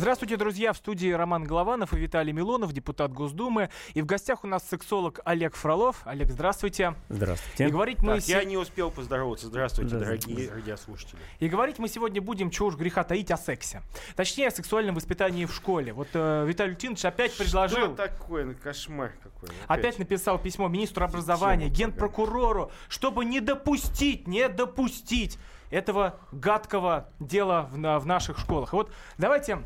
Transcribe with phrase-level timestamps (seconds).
[0.00, 0.72] Здравствуйте, друзья!
[0.72, 3.68] В студии Роман Голованов и Виталий Милонов, депутат Госдумы.
[3.92, 6.00] И в гостях у нас сексолог Олег Фролов.
[6.06, 6.94] Олег, здравствуйте.
[7.10, 7.66] Здравствуйте.
[7.66, 8.14] И говорить мы...
[8.14, 9.48] Так, я не успел поздороваться.
[9.48, 11.18] Здравствуйте, дорогие радиослушатели.
[11.38, 13.82] И говорить мы сегодня будем, чего уж греха таить, о сексе.
[14.16, 15.92] Точнее, о сексуальном воспитании в школе.
[15.92, 17.94] Вот э, Виталий Лютинович опять предложил...
[17.94, 18.46] Что такое?
[18.46, 19.50] Ну, кошмар какой.
[19.66, 19.78] Опять.
[19.80, 27.98] опять написал письмо министру образования, генпрокурору, чтобы не допустить, не допустить этого гадкого дела в,
[27.98, 28.72] в наших школах.
[28.72, 29.58] И вот давайте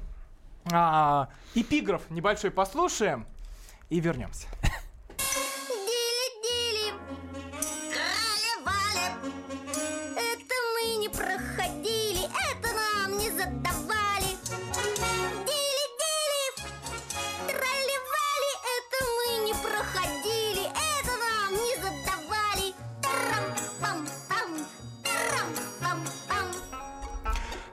[0.73, 3.27] а, эпиграф небольшой послушаем
[3.91, 4.49] и вернемся.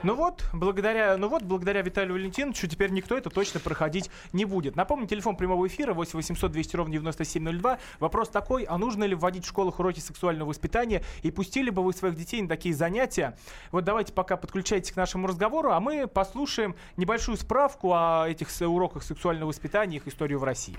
[0.04, 4.76] Ну вот, благодаря, ну вот, благодаря Виталию Валентиновичу теперь никто это точно проходить не будет.
[4.76, 7.78] Напомню, телефон прямого эфира 8 800 200 ровно 9702.
[8.00, 11.94] Вопрос такой, а нужно ли вводить в школах уроки сексуального воспитания и пустили бы вы
[11.94, 13.38] своих детей на такие занятия?
[13.72, 19.04] Вот давайте пока подключайтесь к нашему разговору, а мы послушаем небольшую справку о этих уроках
[19.04, 20.76] сексуального воспитания и их историю в России.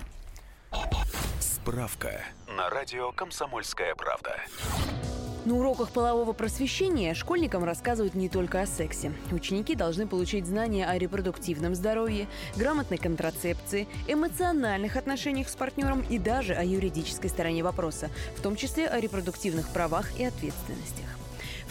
[1.39, 4.37] Справка на радио «Комсомольская правда».
[5.45, 9.11] На уроках полового просвещения школьникам рассказывают не только о сексе.
[9.29, 16.53] Ученики должны получить знания о репродуктивном здоровье, грамотной контрацепции, эмоциональных отношениях с партнером и даже
[16.53, 21.12] о юридической стороне вопроса, в том числе о репродуктивных правах и ответственностях.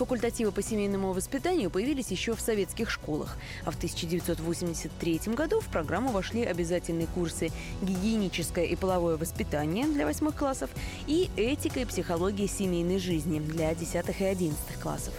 [0.03, 6.11] Факультативы по семейному воспитанию появились еще в советских школах, а в 1983 году в программу
[6.11, 7.51] вошли обязательные курсы
[7.83, 10.71] «Гигиеническое и половое воспитание» для восьмых классов
[11.07, 15.15] и «Этика и психология семейной жизни» для десятых и одиннадцатых классов.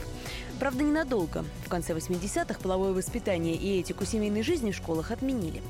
[0.60, 1.46] Правда, ненадолго.
[1.66, 5.64] В конце 80-х половое воспитание и этику семейной жизни в школах отменили.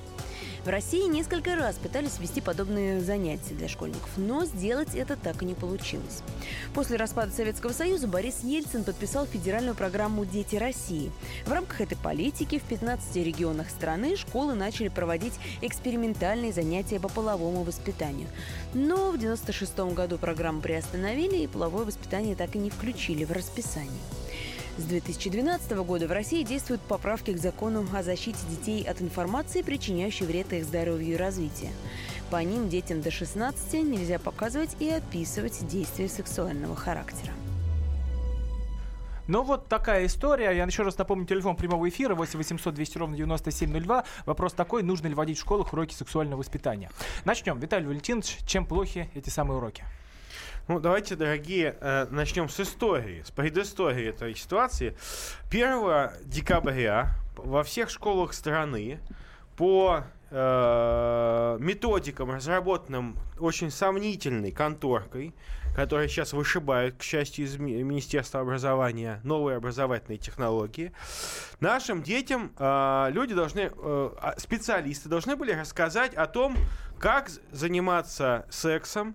[0.63, 5.45] В России несколько раз пытались вести подобные занятия для школьников, но сделать это так и
[5.45, 6.23] не получилось.
[6.73, 11.11] После распада Советского Союза Борис Ельцин подписал федеральную программу «Дети России».
[11.45, 17.63] В рамках этой политики в 15 регионах страны школы начали проводить экспериментальные занятия по половому
[17.63, 18.29] воспитанию.
[18.73, 23.91] Но в 1996 году программу приостановили и половое воспитание так и не включили в расписание.
[24.75, 30.25] С 2012 года в России действуют поправки к закону о защите детей от информации, причиняющей
[30.25, 31.69] вред их здоровью и развитию.
[32.31, 37.33] По ним детям до 16 нельзя показывать и описывать действия сексуального характера.
[39.27, 40.51] Ну вот такая история.
[40.51, 44.05] Я еще раз напомню, телефон прямого эфира 8 800 200 ровно 9702.
[44.25, 46.89] Вопрос такой, нужно ли вводить в школах уроки сексуального воспитания.
[47.25, 47.59] Начнем.
[47.59, 49.85] Виталий Валентинович, чем плохи эти самые уроки?
[50.69, 54.95] Ну, давайте, дорогие, э, начнем с истории, с предыстории этой ситуации.
[55.51, 59.01] 1 декабря во всех школах страны
[59.57, 65.35] по э, методикам, разработанным очень сомнительной конторкой,
[65.75, 70.93] которая сейчас вышибает, к счастью, из Министерства образования новые образовательные технологии,
[71.59, 76.55] нашим детям э, люди должны, а, специалисты должны были рассказать о том,
[76.99, 79.13] как заниматься сексом,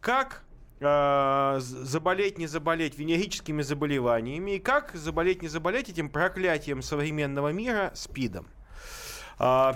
[0.00, 0.42] как
[0.80, 8.46] заболеть, не заболеть венерическими заболеваниями и как заболеть, не заболеть этим проклятием современного мира СПИДом.
[9.38, 9.72] Э,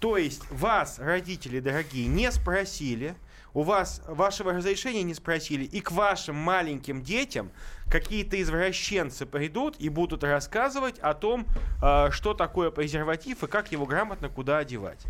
[0.00, 3.16] то есть вас, родители дорогие, не спросили,
[3.56, 7.50] у вас вашего разрешения не спросили, и к вашим маленьким детям
[7.90, 11.46] какие-то извращенцы придут и будут рассказывать о том,
[11.82, 15.06] э, что такое презерватив и как его грамотно куда одевать.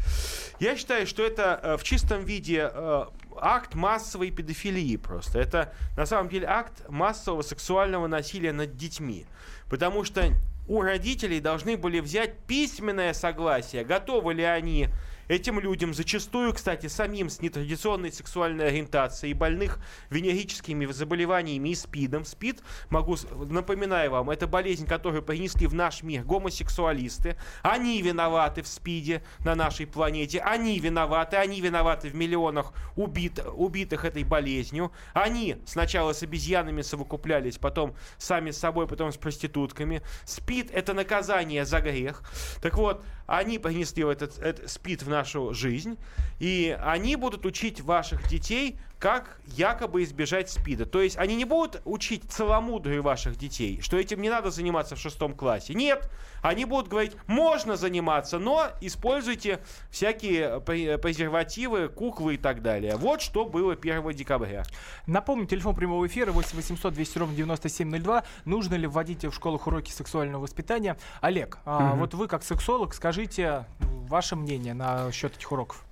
[0.60, 3.06] Я считаю, что это э, в чистом виде э,
[3.40, 5.38] акт массовой педофилии просто.
[5.38, 9.26] Это на самом деле акт массового сексуального насилия над детьми.
[9.68, 10.32] Потому что
[10.68, 14.88] у родителей должны были взять письменное согласие, готовы ли они
[15.28, 19.78] Этим людям, зачастую, кстати, самим с нетрадиционной сексуальной ориентацией, больных
[20.10, 22.24] венерическими заболеваниями и СПИДом.
[22.24, 27.36] СПИД, могу, напоминаю вам, это болезнь, которую принесли в наш мир гомосексуалисты.
[27.62, 30.40] Они виноваты в СПИДе на нашей планете.
[30.40, 31.36] Они виноваты.
[31.36, 34.92] Они виноваты в миллионах убит, убитых этой болезнью.
[35.12, 40.02] Они сначала с обезьянами совокуплялись, потом сами с собой, потом с проститутками.
[40.24, 42.22] СПИД– это наказание за грех.
[42.62, 45.98] Так вот, они принесли этот, этот СПИД в нашу жизнь,
[46.38, 50.86] и они будут учить ваших детей, как якобы избежать СПИДа.
[50.86, 54.98] То есть они не будут учить целомудрию ваших детей, что этим не надо заниматься в
[54.98, 55.74] шестом классе.
[55.74, 56.10] Нет,
[56.42, 59.60] они будут говорить, можно заниматься, но используйте
[59.90, 62.96] всякие презервативы, куклы и так далее.
[62.96, 64.64] Вот что было 1 декабря.
[65.06, 68.24] Напомню, телефон прямого эфира 8 800 200 ровно 9702.
[68.44, 70.96] Нужно ли вводить в школах уроки сексуального воспитания?
[71.20, 71.60] Олег, угу.
[71.66, 73.66] а вот вы как сексолог, скажите
[74.08, 75.84] ваше мнение на счет этих уроков.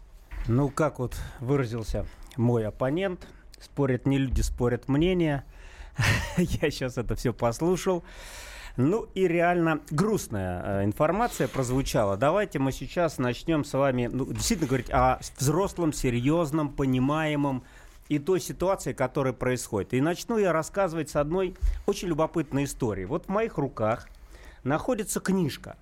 [0.46, 3.26] Ну, как вот выразился мой оппонент,
[3.60, 5.44] спорят не люди, спорят мнения.
[6.36, 8.04] Я сейчас это все послушал.
[8.76, 12.16] Ну и реально грустная э, информация прозвучала.
[12.16, 17.62] Давайте мы сейчас начнем с вами ну, действительно говорить о взрослом, серьезном, понимаемом
[18.08, 19.94] и той ситуации, которая происходит.
[19.94, 23.04] И начну я рассказывать с одной очень любопытной истории.
[23.04, 24.08] Вот в моих руках
[24.64, 25.76] находится книжка.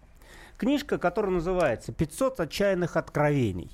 [0.58, 3.70] Книжка, которая называется «500 отчаянных откровений».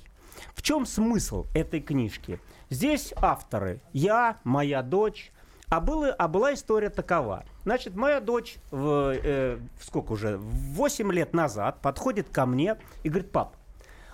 [0.53, 2.39] В чем смысл этой книжки?
[2.69, 5.31] Здесь авторы я, моя дочь,
[5.69, 7.45] а, было, а была история такова.
[7.63, 13.31] Значит, моя дочь в, э, сколько уже, 8 лет назад подходит ко мне и говорит,
[13.31, 13.55] пап,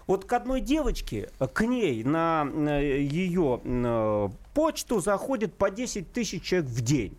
[0.08, 6.70] вот к одной девочке, к ней на ее на почту заходит по 10 тысяч человек
[6.70, 7.18] в день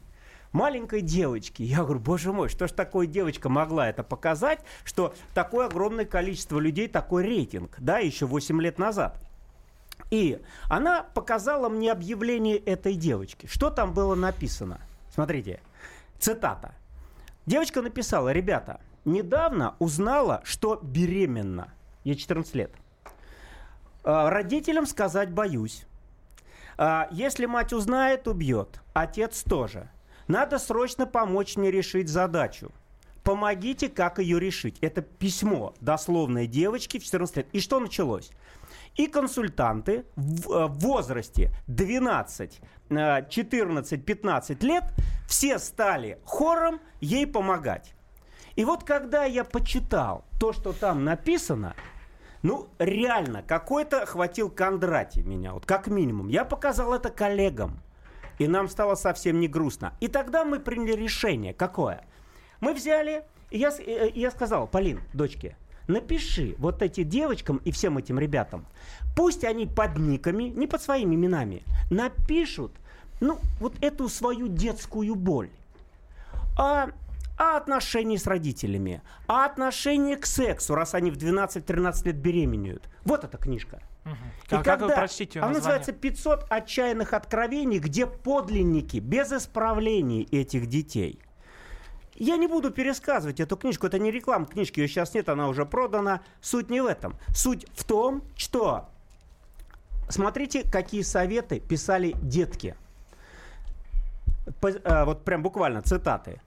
[0.57, 1.63] маленькой девочки.
[1.63, 6.59] Я говорю, боже мой, что ж такое девочка могла это показать, что такое огромное количество
[6.59, 9.23] людей, такой рейтинг, да, еще 8 лет назад.
[10.11, 13.47] И она показала мне объявление этой девочки.
[13.47, 14.81] Что там было написано?
[15.15, 15.61] Смотрите,
[16.19, 16.75] цитата.
[17.45, 21.73] Девочка написала, ребята, недавно узнала, что беременна.
[22.05, 22.73] Ей 14 лет.
[24.05, 25.85] «А, родителям сказать боюсь.
[26.79, 28.81] «А, если мать узнает, убьет.
[28.95, 29.91] Отец тоже.
[30.29, 32.73] Надо срочно помочь мне решить задачу.
[33.23, 34.79] Помогите, как ее решить.
[34.81, 37.49] Это письмо дословной девочки в 14 лет.
[37.53, 38.31] И что началось?
[38.95, 44.85] И консультанты в э, возрасте 12, 14, 15 лет
[45.29, 47.95] все стали хором ей помогать.
[48.55, 51.75] И вот когда я почитал то, что там написано,
[52.43, 56.29] ну, реально, какой-то хватил Кондратий меня, вот как минимум.
[56.29, 57.81] Я показал это коллегам.
[58.39, 59.95] И нам стало совсем не грустно.
[60.01, 61.55] И тогда мы приняли решение.
[61.55, 62.05] Какое?
[62.61, 65.57] Мы взяли, я, и я сказал, Полин, дочке,
[65.89, 68.67] напиши вот этим девочкам и всем этим ребятам,
[69.15, 72.73] пусть они под никами, не под своими именами, напишут,
[73.21, 75.51] ну, вот эту свою детскую боль.
[76.59, 76.91] А
[77.39, 82.89] а отношения с родителями, а отношение к сексу, раз они в 12-13 лет беременеют.
[83.05, 83.81] Вот эта книжка.
[84.07, 84.15] Угу.
[84.15, 90.29] И а когда, как вы прочтите Она называется «500 отчаянных откровений», где подлинники без исправлений
[90.31, 91.21] этих детей.
[92.15, 95.67] Я не буду пересказывать эту книжку, это не реклама книжки, ее сейчас нет, она уже
[95.67, 96.23] продана.
[96.41, 97.19] Суть не в этом.
[97.35, 98.89] Суть в том, что
[100.09, 102.77] смотрите, какие советы писали детки.
[104.61, 106.41] По, а, вот прям буквально цитаты.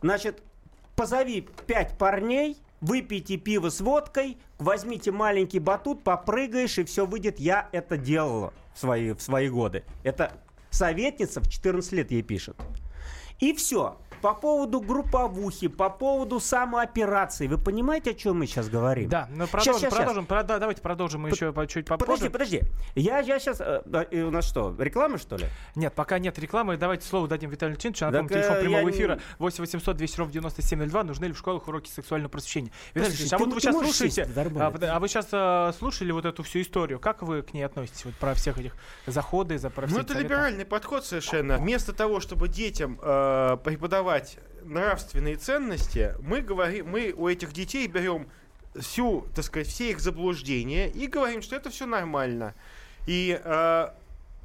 [0.00, 0.42] Значит,
[0.96, 7.40] позови пять парней, выпейте пиво с водкой, возьмите маленький батут, попрыгаешь, и все выйдет.
[7.40, 9.84] Я это делала в свои, в свои годы.
[10.02, 10.32] Это
[10.70, 12.56] советница в 14 лет ей пишет.
[13.40, 17.46] И все по поводу групповухи, по поводу самооперации.
[17.46, 19.06] Вы понимаете, о чем мы сейчас говорим?
[19.10, 20.24] Да, ну продолжим, сейчас, продолжим.
[20.24, 20.46] Сейчас.
[20.46, 22.30] Про, давайте продолжим мы еще чуть попозже.
[22.30, 22.62] Подожди, подожди.
[22.94, 23.60] Я, я сейчас...
[23.60, 23.82] Э,
[24.24, 25.44] у нас что, реклама, что ли?
[25.74, 26.78] Нет, пока нет рекламы.
[26.78, 28.06] Давайте слово дадим Виталию Леонидовичу.
[28.06, 28.94] Напомню, так, телефон э, прямого я...
[28.94, 31.04] эфира 8 800 200 ровно 9702.
[31.04, 32.72] Нужны ли в школах уроки сексуального просвещения?
[32.94, 34.28] Виталий Леонидович, а вот вы сейчас слушаете...
[34.58, 36.98] А, а вы сейчас а, слушали вот эту всю историю.
[36.98, 38.06] Как вы к ней относитесь?
[38.06, 38.74] Вот про всех этих
[39.06, 40.24] заходы, за про Ну, это советы?
[40.24, 41.58] либеральный подход совершенно.
[41.58, 44.13] Вместо того, чтобы детям э, преподавать
[44.64, 48.28] нравственные ценности, мы говорим, мы у этих детей берем
[48.78, 52.54] всю, так сказать, все их заблуждения и говорим, что это все нормально.
[53.06, 53.88] И э,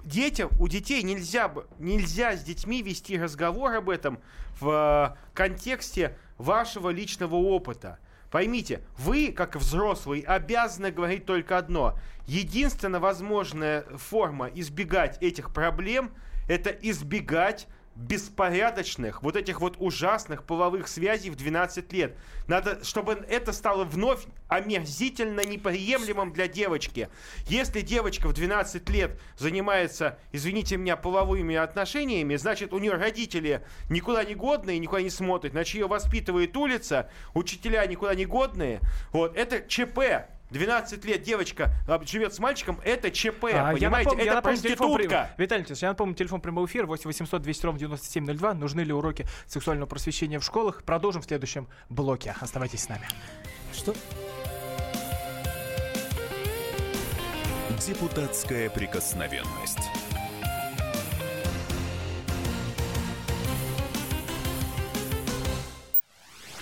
[0.03, 4.19] детям, у детей нельзя, нельзя с детьми вести разговор об этом
[4.59, 7.99] в э, контексте вашего личного опыта.
[8.31, 11.97] Поймите, вы, как взрослый, обязаны говорить только одно.
[12.27, 16.11] Единственная возможная форма избегать этих проблем–
[16.47, 17.67] это избегать
[17.99, 22.17] беспорядочных, вот этих вот ужасных половых связей в 12 лет.
[22.47, 27.09] Надо, чтобы это стало вновь омерзительно неприемлемым для девочки.
[27.47, 34.23] Если девочка в 12 лет занимается, извините меня, половыми отношениями, значит, у нее родители никуда
[34.23, 38.79] не годные, никуда не смотрят, значит, ее воспитывает улица, учителя никуда не годные.
[39.11, 40.29] Вот, это ЧП.
[40.51, 43.81] 12 лет девочка а, живет с мальчиком, это ЧП, а, понимаете?
[43.81, 45.31] Я напомню, это я напомню, проститутка.
[45.37, 48.53] Виталий Ильич, я напомню, телефон прямого эфира 8 800 200 ровно 9702.
[48.55, 50.83] Нужны ли уроки сексуального просвещения в школах?
[50.83, 52.35] Продолжим в следующем блоке.
[52.39, 53.07] Оставайтесь с нами.
[53.73, 53.93] Что?
[57.85, 59.79] Депутатская прикосновенность.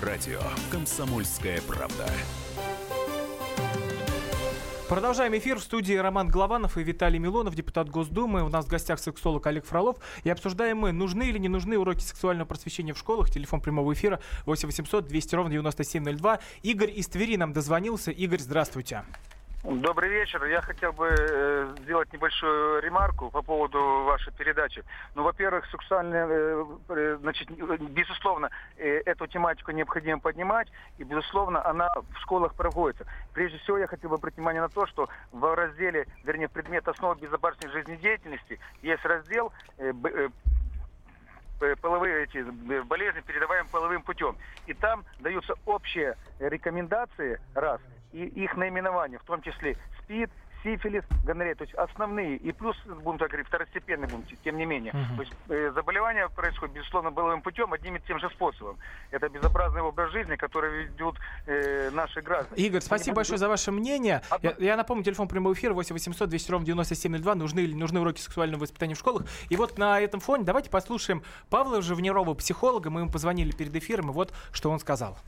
[0.00, 0.40] Радио
[0.70, 2.06] «Комсомольская правда».
[4.88, 8.42] Продолжаем эфир в студии Роман Голованов и Виталий Милонов, депутат Госдумы.
[8.42, 9.96] У нас в гостях сексолог Олег Фролов.
[10.24, 13.30] И обсуждаем мы, нужны или не нужны уроки сексуального просвещения в школах.
[13.30, 16.40] Телефон прямого эфира 8 800 200 ровно 9702.
[16.62, 18.10] Игорь из Твери нам дозвонился.
[18.10, 19.04] Игорь, здравствуйте.
[19.64, 20.44] Добрый вечер.
[20.44, 24.84] Я хотел бы э, сделать небольшую ремарку по поводу вашей передачи.
[25.16, 32.20] Ну, во-первых, сексуальная, э, э, значит, безусловно, эту тематику необходимо поднимать, и, безусловно, она в
[32.20, 33.04] школах проводится.
[33.34, 37.16] Прежде всего, я хотел бы обратить внимание на то, что в разделе, вернее, предмет основы
[37.16, 39.52] безопасной жизнедеятельности есть раздел
[41.80, 42.38] половые эти
[42.82, 44.36] болезни, передаваемые половым путем.
[44.68, 47.80] И там даются общие рекомендации, раз,
[48.12, 50.30] и их наименования, в том числе СПИД,
[50.64, 54.92] сифилис, гонорея, то есть основные, и плюс, будем так говорить, второстепенные, будем, тем не менее.
[54.92, 55.14] Мгм.
[55.16, 58.76] То есть э, заболевания происходят, безусловно, половым путем, одним и тем же способом.
[59.12, 62.60] Это безобразный образ жизни, который ведут э, наши граждане.
[62.60, 64.20] Игорь, спасибо большое буду- за ваше мнение.
[64.30, 67.36] Одно- Я, я напомню, телефон прямого эфира 8 800 200 ровно 9702.
[67.36, 69.26] Нужны или нужны уроки сексуального воспитания в школах.
[69.50, 72.90] И вот на этом фоне давайте послушаем Павла Живнирова, психолога.
[72.90, 75.18] Мы ему позвонили перед эфиром, и вот что он сказал.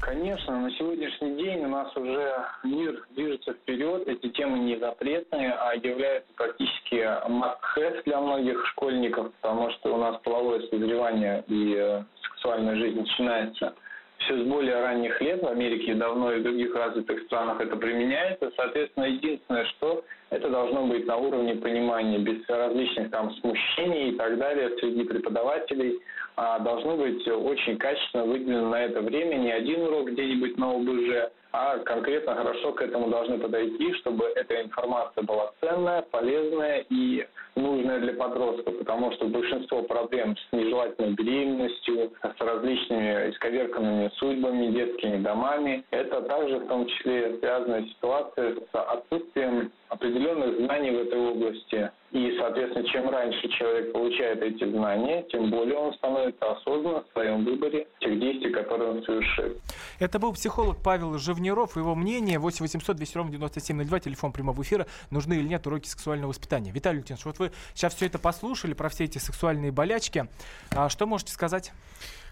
[0.00, 5.74] Конечно, на сегодняшний день у нас уже мир движется вперед, эти темы не запретные, а
[5.74, 6.96] являются практически
[7.28, 13.74] must-have для многих школьников, потому что у нас половое созревание и э, сексуальная жизнь начинается
[14.20, 15.42] все с более ранних лет.
[15.42, 18.50] В Америке давно и в других развитых странах это применяется.
[18.56, 24.38] Соответственно, единственное, что это должно быть на уровне понимания, без различных там смущений и так
[24.38, 26.00] далее среди преподавателей.
[26.42, 29.36] А должно быть очень качественно выделено на это время.
[29.36, 34.62] Не один урок где-нибудь на ОБЖ, а конкретно хорошо к этому должны подойти, чтобы эта
[34.62, 42.10] информация была ценная, полезная и нужная для подростка, потому что большинство проблем с нежелательной беременностью,
[42.22, 49.70] с различными исковерканными судьбами, детскими домами, это также в том числе связанная ситуация с отсутствием
[49.90, 51.90] определенных знаний в этой области.
[52.12, 57.44] И, соответственно, чем раньше человек получает эти знания, тем более он становится осознанным в своем
[57.44, 59.60] выборе тех действий, которые он совершит.
[59.98, 61.76] Это был психолог Павел Живниров.
[61.76, 64.86] Его мнение 8 800 200 ровно 9702, телефон прямого эфира.
[65.10, 66.70] Нужны или нет уроки сексуального воспитания.
[66.70, 70.26] Виталий Лютинович, вот вы сейчас все это послушали про все эти сексуальные болячки.
[70.74, 71.72] А что можете сказать?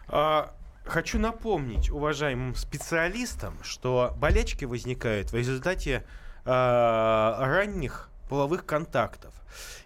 [0.09, 0.55] А,
[0.89, 6.03] Хочу напомнить уважаемым специалистам, что болячки возникают в результате
[6.49, 9.35] ранних половых контактов.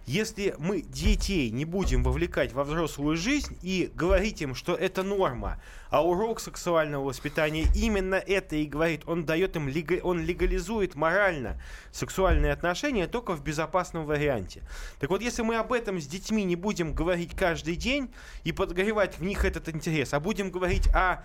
[0.05, 5.61] Если мы детей не будем вовлекать во взрослую жизнь и говорить им, что это норма,
[5.89, 9.71] а урок сексуального воспитания именно это и говорит, он дает им,
[10.03, 11.61] он легализует морально
[11.93, 14.63] сексуальные отношения только в безопасном варианте.
[14.99, 18.11] Так вот, если мы об этом с детьми не будем говорить каждый день
[18.43, 21.23] и подогревать в них этот интерес, а будем говорить о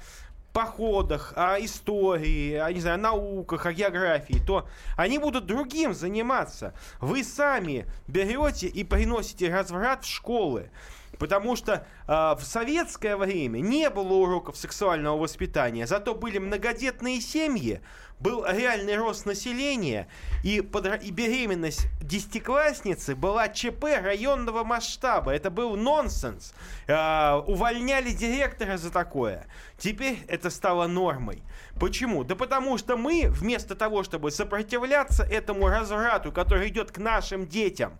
[0.52, 6.74] походах, о истории, о, не знаю, науках, о географии, то они будут другим заниматься.
[7.00, 10.70] Вы сами берете и приносите разврат в школы.
[11.18, 17.80] Потому что э, в советское время не было уроков сексуального воспитания, зато были многодетные семьи,
[18.20, 20.08] был реальный рост населения,
[20.42, 25.32] и, подра- и беременность десятиклассницы была ЧП районного масштаба.
[25.32, 26.54] Это был нонсенс.
[26.86, 29.46] Э, увольняли директора за такое.
[29.76, 31.42] Теперь это стало нормой.
[31.78, 32.24] Почему?
[32.24, 37.98] Да потому что мы, вместо того, чтобы сопротивляться этому разврату, который идет к нашим детям,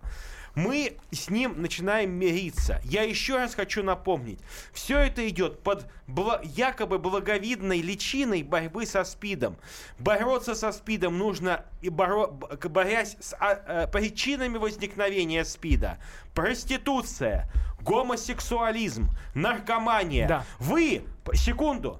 [0.55, 2.81] мы с ним начинаем мириться.
[2.83, 4.39] Я еще раз хочу напомнить,
[4.73, 9.57] все это идет под бла- якобы благовидной личиной борьбы со СПИДом.
[9.97, 12.31] Бороться со СПИДом нужно, и боро-
[12.69, 15.99] борясь с а, э, причинами возникновения СПИДа.
[16.33, 17.49] Проституция,
[17.81, 20.27] гомосексуализм, наркомания.
[20.27, 20.45] Да.
[20.59, 21.03] Вы,
[21.33, 21.99] секунду,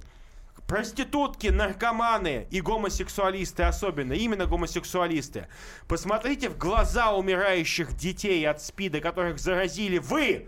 [0.70, 5.48] Проститутки, наркоманы и гомосексуалисты особенно, именно гомосексуалисты.
[5.88, 10.48] Посмотрите в глаза умирающих детей от СПИДа, которых заразили вы.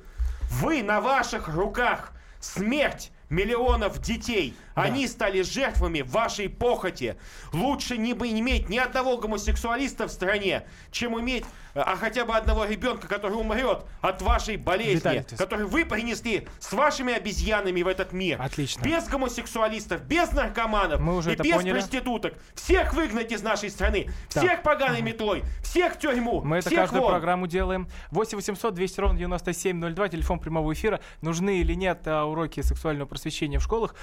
[0.52, 2.12] Вы на ваших руках.
[2.40, 4.54] Смерть миллионов детей.
[4.76, 7.16] Они стали жертвами вашей похоти.
[7.54, 12.66] Лучше не бы иметь ни одного гомосексуалиста в стране, чем иметь а хотя бы одного
[12.66, 17.88] ребенка, который умрет от вашей болезни, Виталий, ты- который вы принесли с вашими обезьянами в
[17.88, 18.42] этот мир.
[18.42, 18.84] Отлично.
[18.84, 21.72] Без гомосексуалистов, без наркоманов Мы уже и без поняли.
[21.72, 22.34] проституток.
[22.56, 24.10] Всех выгнать из нашей страны.
[24.28, 25.44] Всех поганой метлой.
[25.64, 26.42] Всех в тюрьму.
[26.42, 27.12] Мы это каждую вон.
[27.12, 27.88] программу делаем.
[28.10, 31.00] 8 800 200 ровно 9702, телефон прямого эфира.
[31.22, 33.96] Нужны или нет а, уроки сексуального просвещения в школах?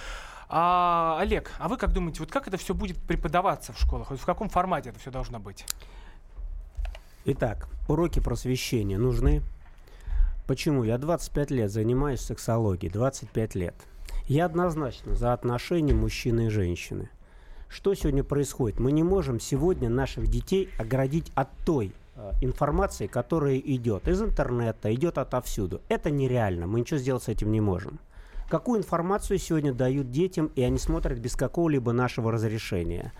[0.48, 4.10] А, Олег, а вы как думаете, вот как это все будет преподаваться в школах?
[4.10, 5.66] В каком формате это все должно быть?
[7.24, 9.42] Итак, уроки просвещения нужны.
[10.46, 10.84] Почему?
[10.84, 13.74] Я 25 лет занимаюсь сексологией, 25 лет.
[14.26, 17.10] Я однозначно за отношения мужчины и женщины.
[17.68, 18.80] Что сегодня происходит?
[18.80, 24.94] Мы не можем сегодня наших детей оградить от той э, информации, которая идет из интернета,
[24.94, 25.82] идет отовсюду.
[25.90, 28.00] Это нереально, мы ничего сделать с этим не можем.
[28.48, 33.12] Какую информацию сегодня дают детям, и они смотрят без какого-либо нашего разрешения.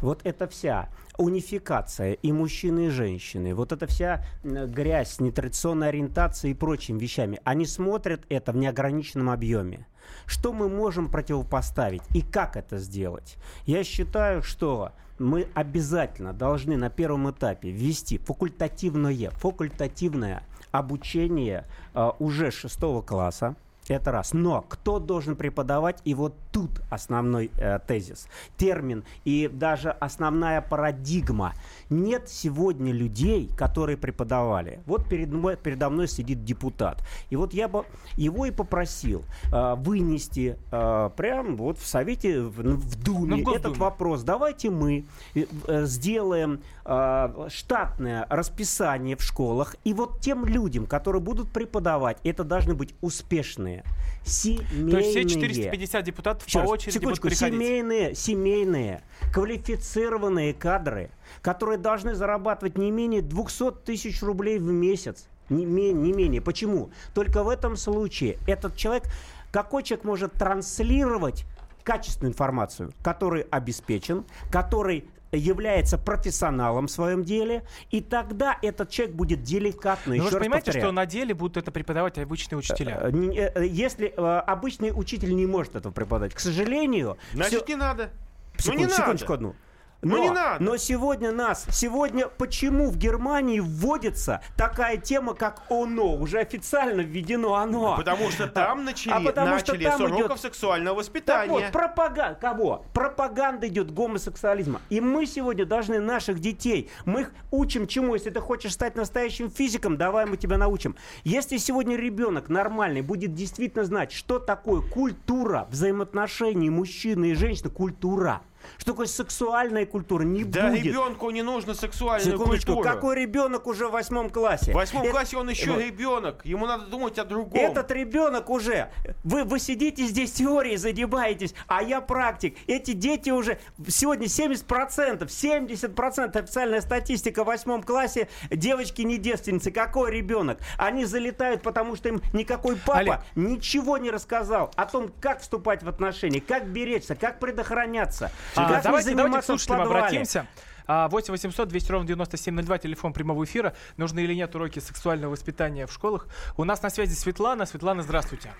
[0.00, 6.54] Вот это вся унификация и мужчины, и женщины, вот эта вся грязь, нетрадиционная ориентация и
[6.54, 9.88] прочими вещами, они смотрят это в неограниченном объеме.
[10.24, 13.38] Что мы можем противопоставить и как это сделать?
[13.64, 21.64] Я считаю, что мы обязательно должны на первом этапе ввести факультативное, факультативное обучение
[21.94, 23.56] э, уже шестого класса.
[23.88, 24.32] Это раз.
[24.32, 26.00] Но кто должен преподавать?
[26.04, 31.52] И вот тут основной э, тезис, термин и даже основная парадигма.
[31.90, 34.80] Нет сегодня людей, которые преподавали.
[34.86, 37.02] Вот перед мной, передо мной сидит депутат.
[37.30, 37.84] И вот я бы
[38.16, 43.54] его и попросил э, вынести э, прям вот в Совете, в, в Думе Ну, в
[43.54, 44.22] этот вопрос.
[44.22, 49.76] Давайте мы э, э, сделаем э, штатное расписание в школах.
[49.84, 53.75] И вот тем людям, которые будут преподавать, это должны быть успешные,
[54.24, 54.90] семейные.
[54.90, 57.58] То есть все 450 депутатов Еще по очереди секундочку, будут приходить?
[57.58, 59.02] семейные, семейные,
[59.32, 61.10] квалифицированные кадры,
[61.42, 65.28] которые должны зарабатывать не менее 200 тысяч рублей в месяц.
[65.48, 66.40] Не, не менее.
[66.40, 66.90] Почему?
[67.14, 69.04] Только в этом случае этот человек,
[69.52, 71.44] какой человек может транслировать
[71.84, 79.42] качественную информацию, который обеспечен, который является профессионалом в своем деле, и тогда этот человек будет
[79.42, 82.58] деликатно, Но еще Ну, вы же понимаете, повторяю, что на деле будут это преподавать обычные
[82.58, 82.98] учителя?
[83.02, 87.66] э, не- э, если э, обычный учитель не может этого преподавать, к сожалению, Значит, всё-
[87.68, 88.10] не надо.
[88.58, 89.34] Секунд- ну не секундочку надо.
[89.34, 89.54] одну.
[90.02, 90.62] Ну, Но, не надо.
[90.62, 96.20] но сегодня нас, сегодня почему в Германии вводится такая тема, как ОНО?
[96.20, 97.96] Уже официально введено ОНО.
[97.96, 101.50] Потому что там начали, А потому что начали там с уроков идет- сексуального Так воспитания.
[101.50, 102.38] вот, пропаганда.
[102.40, 102.84] Кого?
[102.92, 104.80] Пропаганда идет гомосексуализма.
[104.90, 108.14] И мы сегодня должны наших детей, мы их учим чему?
[108.14, 110.94] Если ты хочешь стать настоящим физиком, давай мы тебя научим.
[111.24, 118.42] Если сегодня ребенок нормальный будет действительно знать, что такое культура взаимоотношений мужчины и женщины, культура.
[118.78, 120.22] Что такое сексуальная культура?
[120.22, 120.84] Не Да будет.
[120.84, 122.94] ребенку не нужно сексуальную Секундочку, культуру.
[122.94, 124.72] какой ребенок уже в восьмом классе?
[124.72, 125.82] В восьмом Это- классе он еще Вот.
[125.82, 126.40] ребенок.
[126.44, 127.60] Ему надо думать о другом.
[127.60, 128.90] Этот ребенок уже,
[129.24, 132.56] вы, вы сидите здесь теорией задеваетесь, а я практик.
[132.66, 139.70] Эти дети уже, сегодня 70%, 70% официальная статистика в восьмом классе, девочки не девственницы.
[139.70, 140.58] Какой ребенок?
[140.78, 143.20] Они залетают, потому что им никакой папа Олег.
[143.34, 149.14] ничего не рассказал о том, как вступать в отношения, как беречься, как предохраняться, А, давайте,
[149.14, 150.46] давайте к слушателям обратимся.
[150.88, 153.74] А, 8 800 200 ровно 9702, телефон прямого эфира.
[153.96, 156.28] Нужны или нет уроки сексуального воспитания в школах?
[156.56, 157.66] У нас на связи Светлана.
[157.66, 158.52] Светлана, здравствуйте.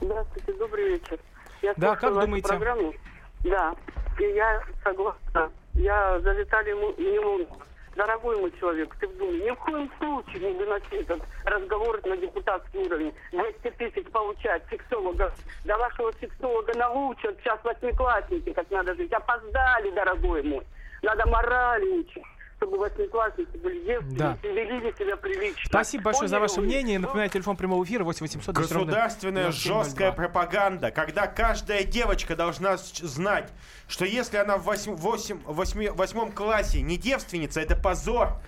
[0.00, 1.18] Здравствуйте, добрый вечер.
[1.62, 2.48] Я Да, как думаете?
[2.48, 2.94] программу.
[3.40, 3.74] Да,
[4.18, 5.50] и я согласна.
[5.74, 6.30] Я за
[6.74, 7.56] Му- Милонова.
[7.96, 12.16] Дорогой мой человек, ты в Думе, ни в коем случае не выноси этот разговор на
[12.16, 13.14] депутатский уровень.
[13.30, 15.32] 200 тысяч получать сексолога.
[15.64, 19.12] Да вашего сексолога научат сейчас восьмиклассники, как надо жить.
[19.12, 20.66] Опоздали, дорогой мой.
[21.02, 22.24] Надо морали учить,
[22.56, 24.38] чтобы восьмиклассники были девственницы, Да.
[24.42, 25.60] вели себя прилично.
[25.66, 26.98] Спасибо большое за ваше мнение.
[26.98, 29.84] Ну, Напоминаю, телефон прямого эфира 8 800 200 ровно Государственная 9702.
[29.84, 33.50] жесткая пропаганда, когда каждая девочка должна знать,
[33.88, 38.40] что если она в восьмом классе не девственница, это позор.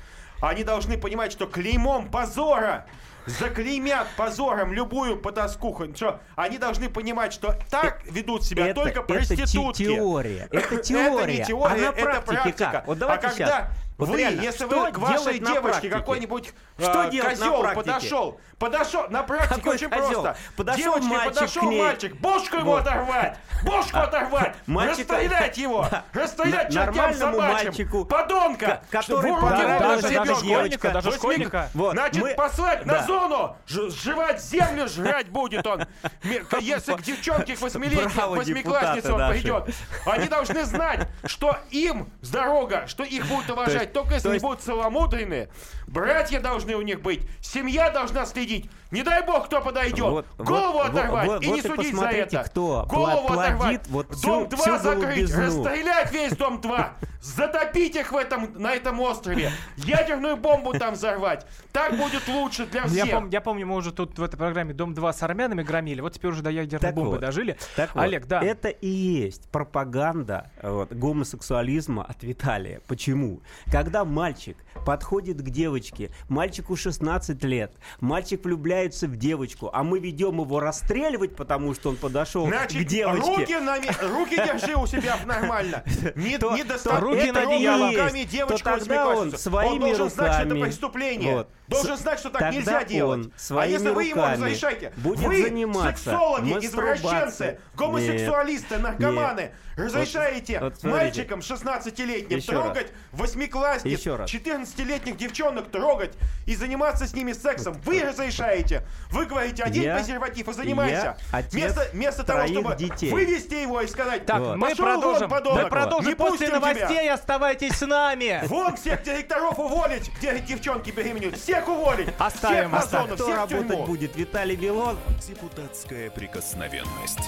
[0.42, 2.86] Они должны понимать, что клеймом позора
[3.24, 5.94] заклеймят позором любую потаскуху.
[5.96, 9.84] Что, они должны понимать, что так ведут себя это, только это те- проститутки.
[9.84, 10.48] теория.
[10.52, 11.38] Это Это теория.
[11.38, 12.70] не теория, а на это практике практика.
[12.70, 12.86] как?
[12.86, 13.68] Вот давайте а когда сейчас.
[13.98, 17.46] Вот вы, реально, если что вы к вашей на девочке какой-нибудь Что э, делать на
[17.46, 17.86] козел практике?
[17.86, 20.22] подошел, подошел, на практике Какой очень козел?
[20.22, 20.36] просто.
[20.54, 21.80] Подошел Девочке мальчик подошел к ней.
[21.82, 22.80] мальчик, бошку ему Вот.
[22.86, 30.08] оторвать, бошку оторвать, Мальчика- расстрелять его, расстрелять На- чертям собачьим, мальчику, подонка, ко- который даже
[30.10, 30.34] ребенку.
[30.44, 31.70] школьника, даже школьника.
[31.72, 35.86] Вот, Значит, мы- послать на зону, жевать землю, жрать будет он.
[36.60, 43.02] Если к девчонке к восьмилетней, восьмикласснице он пойдет, они должны знать, что им дорога, что
[43.02, 45.48] их будут уважать, только если то они есть- будут целомудренные.
[45.86, 48.70] Братья должны у них быть, семья должна следить.
[48.90, 49.98] Не дай бог, кто подойдет.
[49.98, 52.44] Вот, Голову вот, оторвать вот, и вот не и судить за это.
[52.44, 53.88] кто Голову пла- оторвать.
[53.88, 56.92] вот дом всю- 2 всю закрыть, расстрелять весь дом 2.
[57.20, 59.50] Затопить их в этом, на этом острове.
[59.76, 61.44] Ядерную бомбу там взорвать.
[61.72, 63.08] Так будет лучше для Я, всех.
[63.08, 66.30] пом- я помню, мы уже тут в этой программе «Дом-2» с армянами громили, вот теперь
[66.30, 67.20] уже до ядерной Так бомбы вот.
[67.20, 67.56] дожили.
[67.74, 68.40] Так вот, Олег, да.
[68.42, 72.80] Это и есть пропаганда вот, гомосексуализма от Виталия.
[72.86, 73.40] Почему?
[73.72, 80.40] Когда мальчик подходит к девочке, мальчику 16 лет, мальчик влюбляется в девочку, а мы ведем
[80.40, 83.28] его расстреливать, потому что он подошел Значит, к девочке.
[83.36, 83.76] руки, на
[84.08, 85.82] руки держи у себя нормально.
[86.14, 90.32] Не, То- не достать руки на руками девочку То тогда он своими Он должен знать,
[90.32, 91.34] что это руками- преступление.
[91.36, 91.48] Вот.
[91.68, 93.28] Должен знать, что так тогда нельзя делать.
[93.50, 100.78] А если вы ему руками разрешаете, будет вы заниматься сексологи, извращенцы, гомосексуалисты, наркоманы, разрешаете вот
[100.78, 100.88] смотрите.
[101.04, 102.62] мальчикам 16-летним Еще раз.
[102.64, 104.30] трогать восьмиклассниц, Еще раз.
[104.30, 106.12] 14-летних девчонок трогать
[106.46, 107.74] и заниматься с ними сексом.
[107.84, 108.65] Вы разрешаете.
[109.10, 110.94] Вы говорите, одень Я- презерватив и занимайся.
[110.94, 113.10] я отец Вместо, вместо того, чтобы детей.
[113.10, 114.56] вывести его и сказать, Так, Вот.
[114.56, 115.28] мы продолжим.
[115.30, 116.60] подонок, мы продолжим не после пустим тебя.
[116.74, 117.10] новостей.
[117.10, 118.40] Оставайтесь с нами.
[118.46, 121.36] Вон всех директоров уволить, где девчонки беременеют.
[121.38, 122.08] Всех уволить.
[122.18, 123.14] Оставим, всех оставим.
[123.14, 123.86] Кто всех работать тюрьму.
[123.86, 124.16] будет?
[124.16, 124.98] Виталий Вилон?
[125.26, 127.20] Депутатская прикосновенность.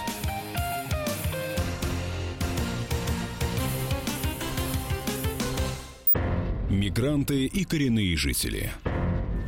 [6.68, 8.70] Мигранты и коренные жители.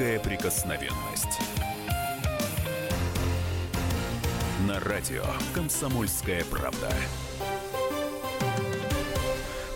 [0.00, 1.40] Депутатская прикосновенность.
[4.66, 5.22] На радио
[5.54, 6.88] «Комсомольская правда».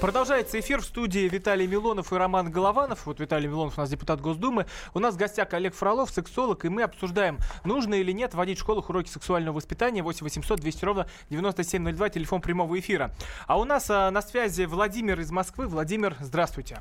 [0.00, 3.04] Продолжается эфир в студии Виталий Милонов и Роман Голованов.
[3.04, 4.64] Вот Виталий Милонов у нас депутат Госдумы.
[4.94, 8.62] У нас в гостях Олег Фролов, сексолог, и мы обсуждаем, нужно или нет вводить в
[8.62, 10.02] школах уроки сексуального воспитания.
[10.02, 13.10] 8 800 200 ровно 9702, телефон прямого эфира.
[13.46, 15.66] А у нас а, на связи Владимир из Москвы.
[15.66, 16.80] Владимир, здравствуйте.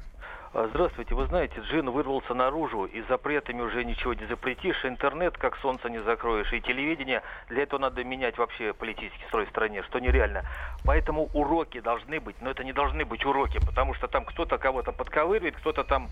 [0.55, 1.15] А, Здравствуйте.
[1.15, 4.85] Вы знаете, джин вырвался наружу, и запретами уже ничего не запретишь.
[4.85, 6.53] Интернет, как солнце, не закроешь.
[6.53, 10.43] И телевидение, для этого надо менять вообще политический строй в стране, что нереально.
[10.85, 14.91] Поэтому уроки должны быть, но это не должны быть уроки, потому что там кто-то кого-то
[14.91, 16.09] подковыривает, кто-то там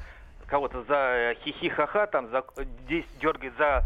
[0.47, 2.43] кого-то за э, хихи-ха-ха, там за,
[3.21, 3.83] дергает за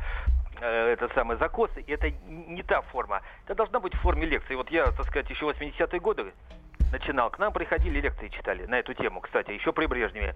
[0.61, 3.21] э, это самое закосы, и это не та форма.
[3.43, 4.55] Это должна быть в форме лекции.
[4.55, 6.31] Вот я, так сказать, еще 80-е годы
[6.91, 7.29] начинал.
[7.29, 10.35] К нам приходили лекции читали на эту тему, кстати, еще при Брежневе.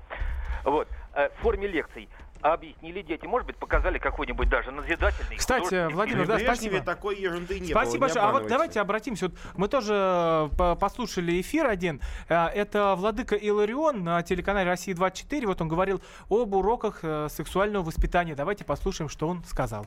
[0.64, 0.88] Вот.
[1.14, 2.10] Э, В форме лекций
[2.42, 5.36] объяснили дети, может быть, показали какой-нибудь даже назидательный.
[5.36, 6.80] Кстати, Владимир, да, спасибо.
[6.82, 8.26] такой ерунды не Спасибо было, не большое.
[8.26, 9.28] А вот давайте обратимся.
[9.28, 12.02] Вот мы тоже э, по- послушали эфир один.
[12.30, 15.48] Э, Это владыка Иларион на телеканале Россия 24.
[15.48, 18.36] Вот он говорил об уроках сексуального воспитания.
[18.36, 19.86] Давайте послушаем, что он сказал.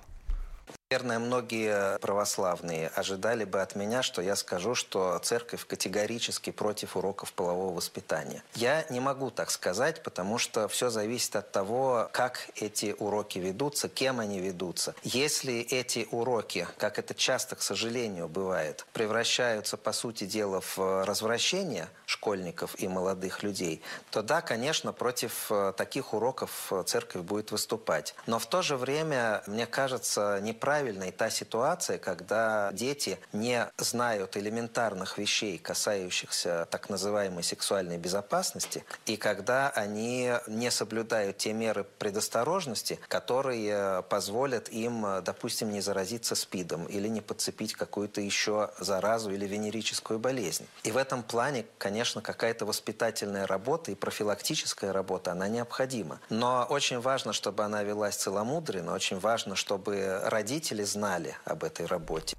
[0.93, 7.33] Наверное, многие православные ожидали бы от меня, что я скажу, что церковь категорически против уроков
[7.33, 8.45] полового воспитания.
[8.55, 13.89] Я не могу так сказать, потому что все зависит от того, как эти уроки ведутся,
[13.89, 14.95] кем они ведутся.
[15.03, 21.89] Если эти уроки, как это часто, к сожалению, бывает, превращаются, по сути дела, в развращение
[22.05, 28.15] школьников и молодых людей, то да, конечно, против э, таких уроков э, церковь будет выступать.
[28.27, 30.39] Но в то же время, мне кажется,
[30.83, 39.17] неправильной та ситуация, когда дети не знают элементарных вещей, касающихся так называемой сексуальной безопасности, и
[39.17, 47.09] когда они не соблюдают те меры предосторожности, которые позволят им, допустим, не заразиться СПИДом или
[47.09, 50.67] не подцепить какую-то еще заразу или венерическую болезнь.
[50.83, 56.19] И в этом плане, конечно, какая-то воспитательная работа и профилактическая работа, она необходима.
[56.29, 62.35] Но очень важно, чтобы она велась целомудренно, очень важно, чтобы родители знали об этой работе.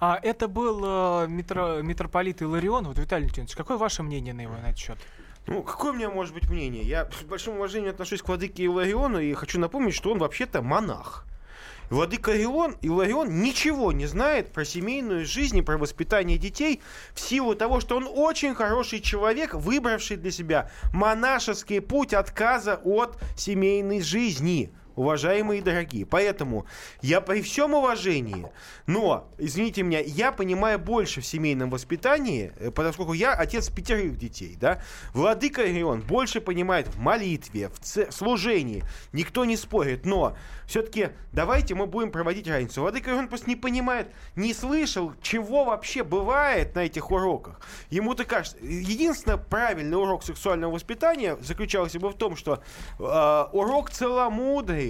[0.00, 2.84] А это был э, митро- митрополит Иларион.
[2.84, 4.96] Вот, Виталий Леонидович, какое ваше мнение на его на этот счет?
[5.46, 6.82] Ну, какое у меня может быть мнение?
[6.82, 11.26] Я с большим уважением отношусь к владыке Илариону и хочу напомнить, что он вообще-то монах.
[11.90, 16.80] Владыка Илон, Иларион ничего не знает про семейную жизнь и про воспитание детей
[17.12, 23.18] в силу того, что он очень хороший человек, выбравший для себя монашеский путь отказа от
[23.36, 26.06] семейной жизни уважаемые и дорогие.
[26.06, 26.66] Поэтому
[27.02, 28.46] я при всем уважении,
[28.86, 34.56] но, извините меня, я понимаю больше в семейном воспитании, э, поскольку я отец пятерых детей,
[34.60, 34.82] да.
[35.14, 38.82] Владыка Ирион больше понимает в молитве, в, ц- служении.
[39.12, 42.80] Никто не спорит, но все-таки давайте мы будем проводить разницу.
[42.82, 47.60] Владыка Ирион просто не понимает, не слышал, чего вообще бывает на этих уроках.
[47.90, 52.62] Ему-то кажется, единственный правильный урок сексуального воспитания заключался бы в том, что
[52.98, 54.89] э, урок целомудрия.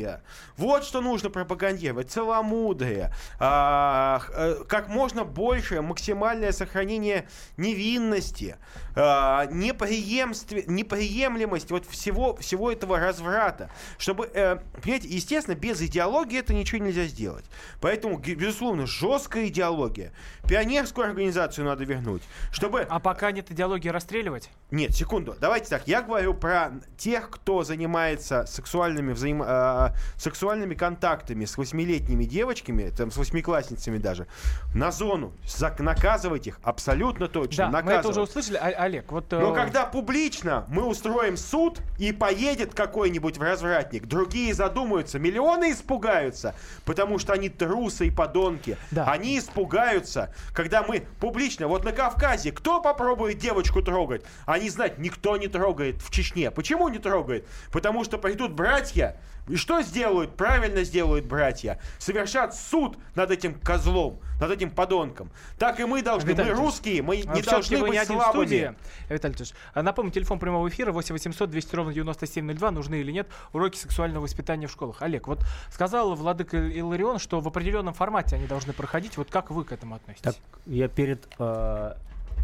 [0.56, 2.10] Вот что нужно пропагандировать.
[2.10, 3.12] Целомудрие.
[3.38, 8.56] А, э, как можно больше максимальное сохранение невинности.
[8.96, 13.70] А, неприемлемость вот всего, всего этого разврата.
[13.98, 17.44] Чтобы, э, понимаете, естественно, без идеологии это ничего нельзя сделать.
[17.80, 20.12] Поэтому, безусловно, жесткая идеология.
[20.48, 22.22] Пионерскую организацию надо вернуть.
[22.50, 22.82] Чтобы...
[22.82, 24.50] А пока нет идеологии расстреливать?
[24.70, 25.36] Нет, секунду.
[25.40, 25.86] Давайте так.
[25.86, 29.42] Я говорю про тех, кто занимается сексуальными, взаим...
[29.88, 34.26] э, сексуальными контактами с восьмилетними девочками, там, с восьмиклассницами даже,
[34.74, 35.32] на зону.
[35.46, 37.64] Зак- наказывать их абсолютно точно.
[37.64, 38.16] Да, мы это наказывать.
[38.16, 38.56] уже услышали.
[38.56, 39.32] А- Олег, вот...
[39.32, 46.54] э, Но когда публично мы устроим суд и поедет какой-нибудь развратник, другие задумаются, миллионы испугаются,
[46.84, 48.76] потому что они трусы и подонки.
[48.94, 54.22] Они испугаются, когда мы публично, вот на Кавказе, кто попробует девочку трогать?
[54.46, 56.50] Они знают, никто не трогает в Чечне.
[56.50, 57.46] Почему не трогает?
[57.72, 59.16] Потому что придут братья,
[59.50, 60.36] и что сделают?
[60.36, 61.80] Правильно сделают братья.
[61.98, 65.30] Совершат суд над этим козлом, над этим подонком.
[65.58, 68.30] Так и мы должны, Виталий мы русские, мы а не должны быть не слабыми.
[68.30, 68.74] студии.
[69.08, 72.70] Виталий Ильич, а напомню, телефон прямого эфира 8 800 200 ровно 9702.
[72.70, 75.02] Нужны или нет уроки сексуального воспитания в школах?
[75.02, 79.16] Олег, вот сказал Владыка Иларион, что в определенном формате они должны проходить.
[79.16, 80.22] Вот как вы к этому относитесь?
[80.22, 80.36] Так
[80.66, 81.94] я перед э,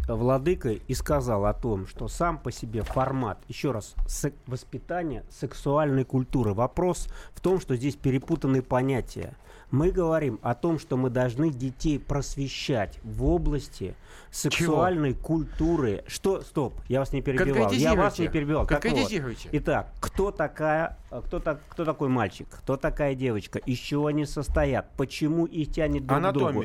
[0.07, 6.05] владыкой и сказал о том, что сам по себе формат, еще раз, сек- воспитание сексуальной
[6.05, 6.53] культуры.
[6.53, 9.35] Вопрос в том, что здесь перепутанные понятия.
[9.69, 13.95] Мы говорим о том, что мы должны детей просвещать в области
[14.31, 16.05] сексуальной культуры.
[16.07, 16.41] Что?
[16.41, 17.71] Стоп, я вас не перебивал.
[17.73, 18.29] Я вас не Конкретизируйте.
[18.29, 18.65] перебивал.
[18.65, 18.91] Так вот.
[18.93, 19.49] Конкретизируйте.
[19.51, 24.25] Итак, кто такая, э, кто, так, кто такой мальчик, кто такая девочка, из чего они
[24.25, 26.63] состоят, почему их тянет друг к другу?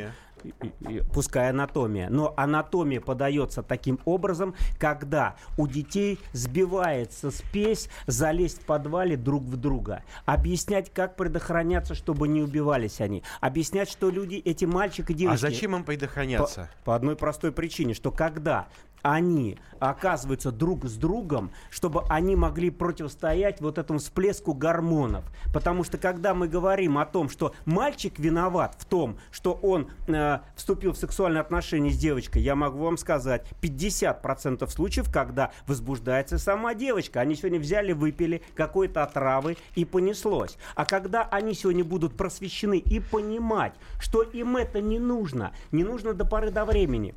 [1.12, 9.16] Пускай анатомия, но анатомия подается таким образом, когда у детей сбивается спесь залезть в подвале
[9.16, 15.10] друг в друга, объяснять, как предохраняться, чтобы не убивались они, объяснять, что люди, эти мальчик
[15.10, 15.46] и девочки...
[15.46, 16.70] А зачем им предохраняться?
[16.84, 18.68] По, по одной простой причине, что когда
[19.02, 25.24] они оказываются друг с другом, чтобы они могли противостоять вот этому всплеску гормонов.
[25.52, 30.38] Потому что когда мы говорим о том, что мальчик виноват в том, что он э,
[30.54, 36.74] вступил в сексуальные отношения с девочкой, я могу вам сказать, 50% случаев, когда возбуждается сама
[36.74, 37.20] девочка.
[37.20, 40.56] Они сегодня взяли, выпили какой-то отравы и понеслось.
[40.76, 46.14] А когда они сегодня будут просвещены и понимать, что им это не нужно, не нужно
[46.14, 47.14] до поры до времени,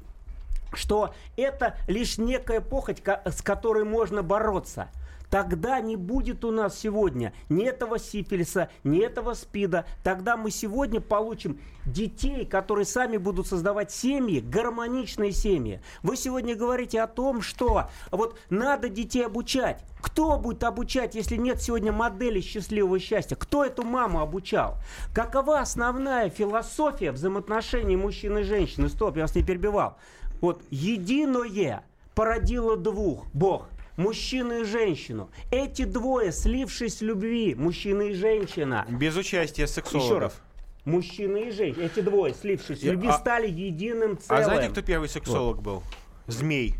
[0.77, 4.89] что это лишь некая похоть, с которой можно бороться.
[5.29, 9.85] Тогда не будет у нас сегодня ни этого сифилиса, ни этого спида.
[10.03, 15.81] Тогда мы сегодня получим детей, которые сами будут создавать семьи, гармоничные семьи.
[16.03, 19.83] Вы сегодня говорите о том, что вот надо детей обучать.
[20.01, 23.35] Кто будет обучать, если нет сегодня модели счастливого счастья?
[23.35, 24.77] Кто эту маму обучал?
[25.13, 28.87] Какова основная философия взаимоотношений мужчины и женщины?
[28.87, 29.97] Стоп, я вас не перебивал.
[30.45, 35.31] Вот единое породило двух, Бог, мужчину и женщину.
[35.49, 38.85] Эти двое, слившись в любви, мужчина и женщина.
[38.87, 40.05] Без участия сексологов.
[40.07, 40.41] Еще раз.
[40.85, 41.85] Мужчина и женщина.
[41.85, 44.43] Эти двое, слившись в любви, а- стали единым целым.
[44.43, 45.81] А знаете, кто первый сексолог был?
[46.27, 46.75] Змей.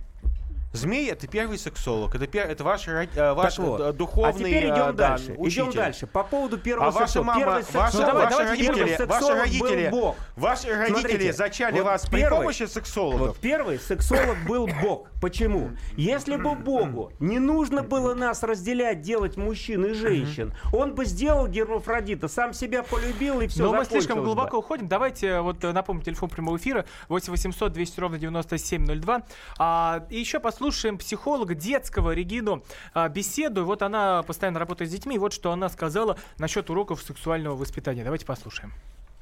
[0.75, 2.15] Змей это первый сексолог.
[2.15, 3.81] Это, пер- это ваш, э, ваш Так вот.
[3.81, 5.35] э, духовный а теперь идем э, да, дальше.
[5.38, 5.63] учитель.
[5.63, 6.07] Идем дальше.
[6.07, 9.89] По поводу первого А ваша мама, Первый ваша, сексолог- Ну, давай, ваши, родители, ваши родители,
[9.89, 10.15] был Бог.
[10.35, 13.27] ваши родители Смотрите, зачали вот вас при первый- помощи сексологов.
[13.29, 15.07] Вот первый сексолог был Бог.
[15.21, 15.71] Почему?
[15.97, 21.47] Если бы Богу не нужно было нас разделять, делать мужчин и женщин, он бы сделал
[21.47, 23.63] гермафродита, сам себя полюбил и все.
[23.63, 24.88] Но мы слишком глубоко уходим.
[24.88, 29.23] Давайте э, вот э, напомню телефон прямого эфира 8 800 200 ровно 9702.
[29.57, 30.64] А, и еще послушаем
[30.97, 33.65] психолога детского Регину а, беседу.
[33.65, 35.15] Вот она постоянно работает с детьми.
[35.15, 38.04] И вот что она сказала насчет уроков сексуального воспитания.
[38.04, 38.73] Давайте послушаем.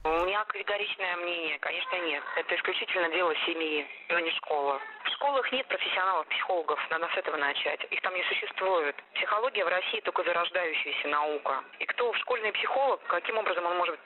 [0.05, 2.21] У меня категоричное мнение, конечно, нет.
[2.35, 4.77] Это исключительно дело семьи, но не школы.
[5.05, 7.87] В школах нет профессионалов-психологов, надо с этого начать.
[7.89, 8.97] Их там не существует.
[9.13, 11.63] Психология в России только зарождающаяся наука.
[11.79, 13.97] И кто школьный психолог, каким образом он может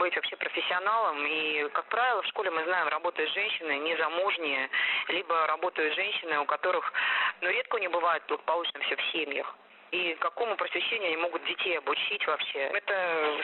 [0.00, 1.24] быть вообще профессионалом?
[1.24, 4.68] И, как правило, в школе мы знаем, работают женщины незамужние,
[5.06, 6.92] либо работают женщины, у которых,
[7.42, 9.54] ну, редко не бывает благополучно все в семьях
[9.94, 12.58] и какому просвещению они могут детей обучить вообще.
[12.74, 12.94] Это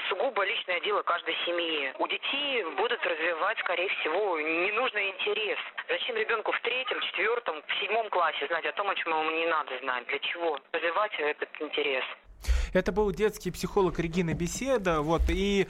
[0.09, 1.93] сугубо личное дело каждой семьи.
[1.99, 5.59] У детей будут развивать, скорее всего, ненужный интерес.
[5.89, 9.47] Зачем ребенку в третьем, четвертом, в седьмом классе знать о том, о чем ему не
[9.47, 10.07] надо знать?
[10.09, 10.59] Для чего?
[10.73, 12.05] Развивать этот интерес.
[12.73, 15.03] Это был детский психолог Регина Беседа.
[15.03, 15.67] Вот, и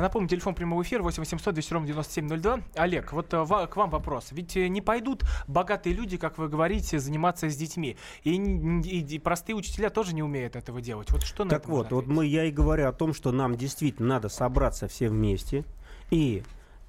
[0.00, 2.60] напомню, телефон прямого эфира 8 800 200 ровно 9702.
[2.76, 4.28] Олег, вот э, к вам вопрос.
[4.30, 7.96] Ведь э, не пойдут богатые люди, как вы говорите, заниматься с детьми.
[8.24, 11.10] И, и, и простые учителя тоже не умеют этого делать.
[11.10, 14.28] Вот что Так вот, вот мы, я и говорю о том, что нам действительно надо
[14.28, 15.64] собраться все вместе
[16.10, 16.42] и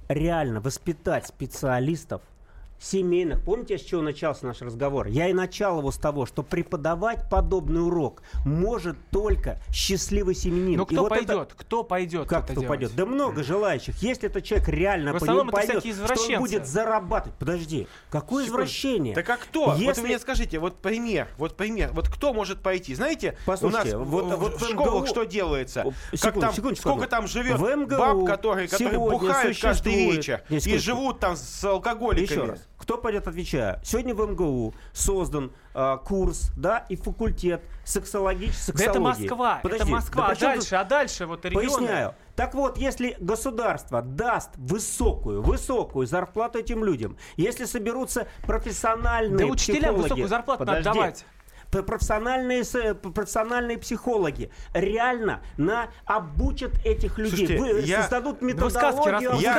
[0.07, 2.21] реально воспитать специалистов,
[2.79, 3.41] семейных.
[3.43, 5.07] Помните, с чего начался наш разговор?
[5.07, 10.77] Я и начал его с того, что преподавать подобный урок может только счастливый семьянин.
[10.77, 11.29] Но кто вот пойдет?
[11.29, 11.55] Это...
[11.55, 12.27] Кто пойдет?
[12.27, 12.67] Как кто делать?
[12.67, 12.95] пойдет?
[12.95, 13.95] Да много желающих.
[14.01, 17.38] Если этот человек реально В основном пойдет, что он будет зарабатывать.
[17.38, 18.63] Подожди, какое Секунд.
[18.63, 19.15] извращение?
[19.15, 19.73] Так а кто?
[19.73, 19.86] Если...
[19.86, 22.95] Вот вы мне скажите, вот пример, вот пример, вот кто может пойти?
[22.95, 25.86] Знаете, Послушайте, у нас вот, в, вот в школах что делается?
[26.13, 30.43] Секунду, как там, секунду, сколько там живет в МГУ баб, которые, которые бухают каждый вечер
[30.49, 32.23] и живут там с алкоголиками?
[32.23, 32.67] Еще раз.
[32.84, 33.80] Кто пойдет, отвечаю.
[33.82, 39.91] Сегодня в МГУ создан э, курс, да, и факультет сексологической да это Москва, Подожди, это
[39.91, 40.28] Москва.
[40.28, 40.74] Да а дальше, тут...
[40.74, 41.65] а дальше вот регионы.
[41.65, 42.15] Поясняю.
[42.36, 49.80] Так вот, если государство даст высокую, высокую зарплату этим людям, если соберутся профессиональные да учителям
[49.80, 51.26] психологи, высокую зарплату подожди, надо давать
[51.81, 57.47] профессиональные, профессиональные психологи реально на, обучат этих людей.
[57.47, 58.01] Слушайте, вы я...
[58.01, 59.31] создадут методологию.
[59.39, 59.55] Я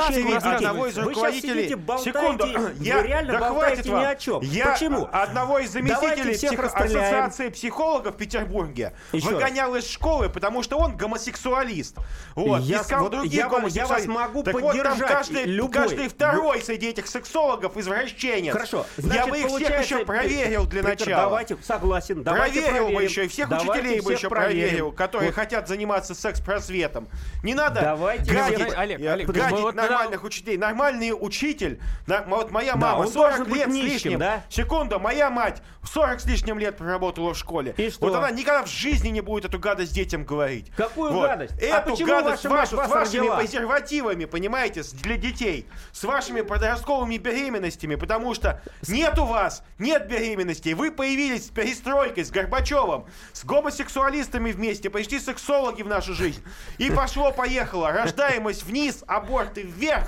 [0.55, 1.69] одного из руководителей...
[1.69, 2.45] Секунду,
[2.79, 2.97] я...
[2.97, 4.41] вы реально да болтаете ни о чем.
[4.41, 5.09] Я Почему?
[5.11, 6.59] одного из заместителей псих...
[6.59, 9.83] ассоциации психологов в Петербурге Еще выгонял раз.
[9.83, 11.97] из школы, потому что он гомосексуалист.
[12.35, 13.49] Вот, я, искал вот, других я.
[13.67, 14.91] Я вас могу так поддержать.
[14.91, 15.71] Вот, там каждый, любой.
[15.71, 18.53] каждый второй среди этих сексологов извращенец.
[18.53, 18.85] Хорошо.
[18.97, 21.23] Значит, я бы их всех еще проверил для начала.
[21.23, 22.23] Давайте, согласен согласен.
[22.23, 22.95] Давайте проверил проверим.
[22.95, 24.67] бы еще, и всех Давайте учителей бы еще проверим.
[24.67, 25.35] проверил, которые вот.
[25.35, 27.07] хотят заниматься секс-просветом.
[27.43, 30.27] Не надо Давайте гадить, Олег, Олег, гадить вот нормальных да.
[30.27, 30.57] учителей.
[30.57, 34.43] Нормальный учитель, на, вот моя мама да, 40 лет нищим, с лишним, да?
[34.49, 37.73] секунду, моя мать 40 с лишним лет проработала в школе.
[37.77, 38.05] И что?
[38.05, 40.71] Вот она никогда в жизни не будет эту гадость детям говорить.
[40.75, 41.27] Какую вот.
[41.27, 41.53] гадость?
[41.61, 43.37] А эту а гадость вашу, с вашими родила?
[43.37, 50.73] презервативами, понимаете, для детей, с вашими подростковыми беременностями, потому что нет у вас, нет беременностей,
[50.73, 56.43] вы появились с перестройкой, с Горбачевым, с гомосексуалистами вместе, почти сексологи в нашу жизнь.
[56.77, 57.91] И пошло-поехало.
[57.91, 60.07] Рождаемость вниз, аборты вверх.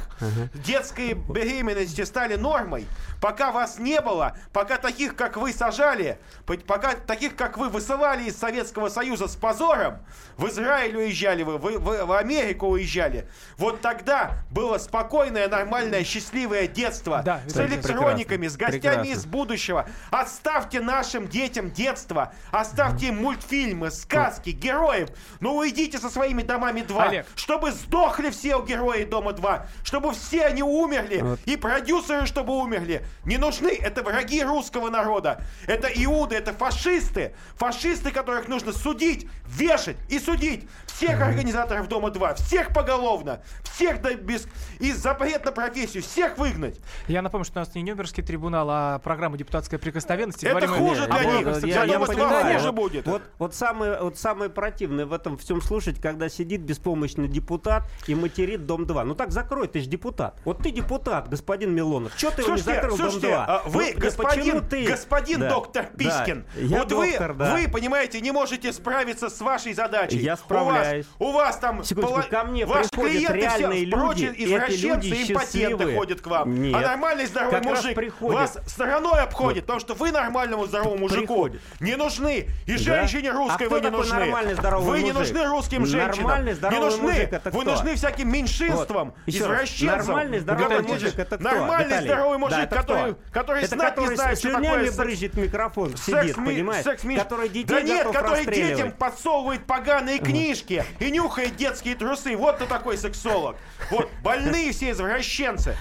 [0.53, 2.85] Детские беременности стали нормой.
[3.21, 6.19] Пока вас не было, пока таких, как вы, сажали,
[6.67, 9.99] пока таких, как вы, высылали из Советского Союза с позором,
[10.37, 13.27] в Израиль уезжали вы, в, в, в Америку уезжали,
[13.57, 19.11] вот тогда было спокойное, нормальное, счастливое детство да, с электрониками, с гостями прекрасно.
[19.11, 19.89] из будущего.
[20.11, 25.09] Оставьте нашим детям детство, оставьте им мультфильмы, сказки, героев.
[25.39, 27.25] Ну уйдите со своими домами 2, Олег.
[27.35, 31.39] чтобы сдохли все герои дома 2, чтобы все они умерли, вот.
[31.45, 33.03] и продюсеры, чтобы умерли.
[33.25, 35.41] Не нужны, это враги русского народа.
[35.65, 37.33] Это иуды, это фашисты.
[37.55, 40.67] Фашисты, которых нужно судить, вешать и судить.
[40.97, 44.47] Всех организаторов Дома-2, всех поголовно, всех да без...
[44.79, 46.79] и запрет на профессию, всех выгнать.
[47.07, 50.43] Я напомню, что у нас не Нюрнбергский трибунал, а программа депутатская прикосновенность.
[50.43, 51.65] Это Говорим хуже для них.
[51.65, 53.05] Я, я, я хуже будет.
[53.05, 58.15] Вот, вот, самое, вот самое противное в этом всем слушать, когда сидит беспомощный депутат и
[58.15, 59.03] материт Дом-2.
[59.03, 60.41] Ну так закрой, ты же депутат.
[60.45, 62.11] Вот ты депутат, господин Милонов.
[62.17, 63.45] Что ты слушайте, его не закрыл слушайте, Дом-2?
[63.47, 64.87] А вы, вот, господин, ты...
[64.87, 67.53] господин да, доктор Пискин, да, вот доктор, вы, да.
[67.53, 70.17] вы, понимаете, не можете справиться с вашей задачей.
[70.17, 70.86] Я справляюсь.
[70.86, 70.86] У вас,
[71.19, 72.21] у вас там пола...
[72.21, 76.61] ко мне ваши клиенты все люди, прочие извращенцы, импотенты ходят к вам.
[76.61, 76.75] Нет.
[76.75, 78.39] А нормальный здоровый Как мужик приходят.
[78.39, 81.61] вас стороной обходит, потому что вы нормальному здоровому мужику Приходит.
[81.79, 82.47] не нужны.
[82.65, 82.77] И Да?
[82.77, 84.35] женщине русской А вы не нужны.
[84.79, 86.45] Вы не нужны русским женщинам.
[86.45, 87.41] Не нужны.
[87.45, 89.17] Вы нужны всяким меньшинствам, Вот.
[89.25, 89.97] Извращенцам.
[89.97, 91.49] Нормальный здоровый мужик это кто?
[91.49, 96.85] Нормальный здоровый мужик, который, знать не знает, что такое брызжет микрофон, сидит, понимаешь?
[97.17, 102.35] Который детей Да нет, который детям подсовывает поганые книжки и нюхает детские трусы.
[102.35, 103.55] Вот кто такой сексолог.
[103.89, 105.75] Вот, больные все извращенцы.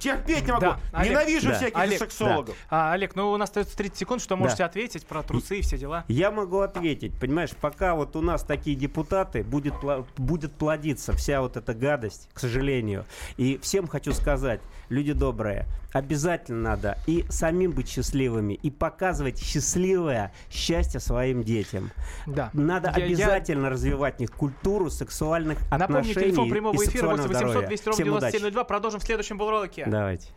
[0.00, 0.60] Терпеть не могу.
[0.62, 1.10] Да, Олег.
[1.12, 1.54] Ненавижу Да.
[1.56, 2.56] всяких Олег, сексологов.
[2.70, 4.66] А, Олег, ну у нас остается 30 секунд, что можете Да.
[4.66, 6.04] ответить про трусы и все дела.
[6.08, 9.74] Я могу ответить, понимаешь, пока вот у нас такие депутаты, будет,
[10.16, 13.04] будет плодиться вся вот эта гадость, к сожалению.
[13.36, 20.32] И всем хочу сказать, люди добрые, обязательно надо и самим быть счастливыми, и показывать счастливое
[20.50, 21.90] счастье своим детям.
[22.26, 22.50] Да.
[22.52, 26.90] Надо Я- я- обязательно развивать в них культуру сексуальных Напомню, отношений телефон прямого и эфира
[26.90, 27.66] сексуального 8 800 здоровья.
[27.68, 28.32] 200 ровно Всем удачи.
[28.32, 28.64] 9702.
[28.64, 29.38] Продолжим в следующем
[29.84, 29.90] полуролике.
[29.90, 30.28] Давайте.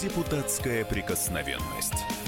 [0.00, 2.27] Депутатская прикосновенность.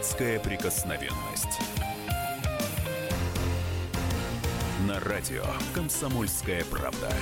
[0.00, 1.60] Депутатская прикосновенность.
[4.88, 5.44] На радио
[5.74, 7.12] «Комсомольская правда».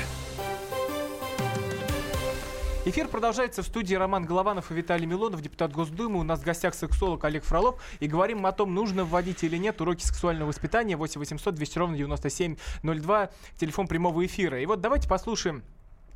[2.85, 6.20] Эфир продолжается в студии Роман Голованов и Виталий Милонов, депутат Госдумы.
[6.20, 7.83] У нас в гостях сексолог Олег Фролов.
[7.99, 10.97] И говорим о том, нужно вводить или нет уроки сексуального воспитания.
[10.97, 14.62] 8 800 200 ровно 9702, телефон прямого эфира.
[14.62, 15.64] И вот давайте послушаем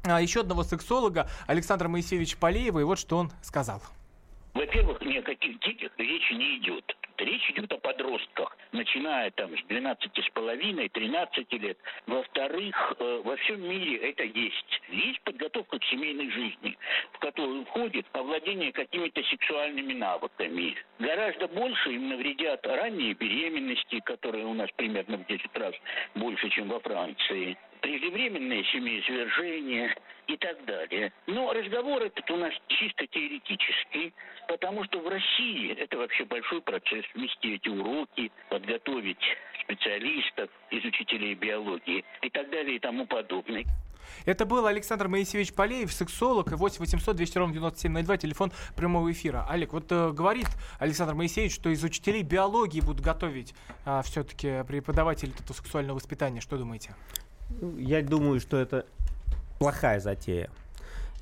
[0.05, 2.79] а, еще одного сексолога Александра Моисеевича Полеева.
[2.79, 3.83] И вот что он сказал.
[4.55, 6.85] Во-первых, ни о каких детях речи не идет.
[7.17, 11.79] Речь идет о подростках, начиная там с 12 с половиной, 13 лет.
[12.07, 14.81] Во-вторых, э, во всем мире это есть.
[14.89, 16.77] Есть подготовка к семейной жизни,
[17.13, 20.77] в которую входит овладение какими-то сексуальными навыками.
[20.99, 25.75] Гораздо больше им навредят ранние беременности, которые у нас примерно в 10 раз
[26.15, 29.95] больше, чем во Франции преждевременное семяизвержение
[30.33, 31.13] и так далее.
[31.27, 34.13] Но разговор этот у нас чисто теоретический,
[34.49, 39.23] потому что в России это вообще большой процесс вести эти уроки, подготовить
[39.63, 43.65] специалистов из учителей биологии и так далее и тому подобное.
[44.25, 49.47] Это был Александр Моисеевич Полеев, сексолог, и 8 800 200 ровно 9702, телефон прямого эфира.
[49.49, 50.49] Олег, вот э, говорит
[50.81, 53.55] Александр Моисеевич, что из учителей биологии будут готовить
[53.85, 56.41] а, все-таки преподавателей этого сексуального воспитания.
[56.41, 56.95] Что думаете?
[57.79, 58.87] Я думаю, что это
[59.63, 60.51] плохая затея.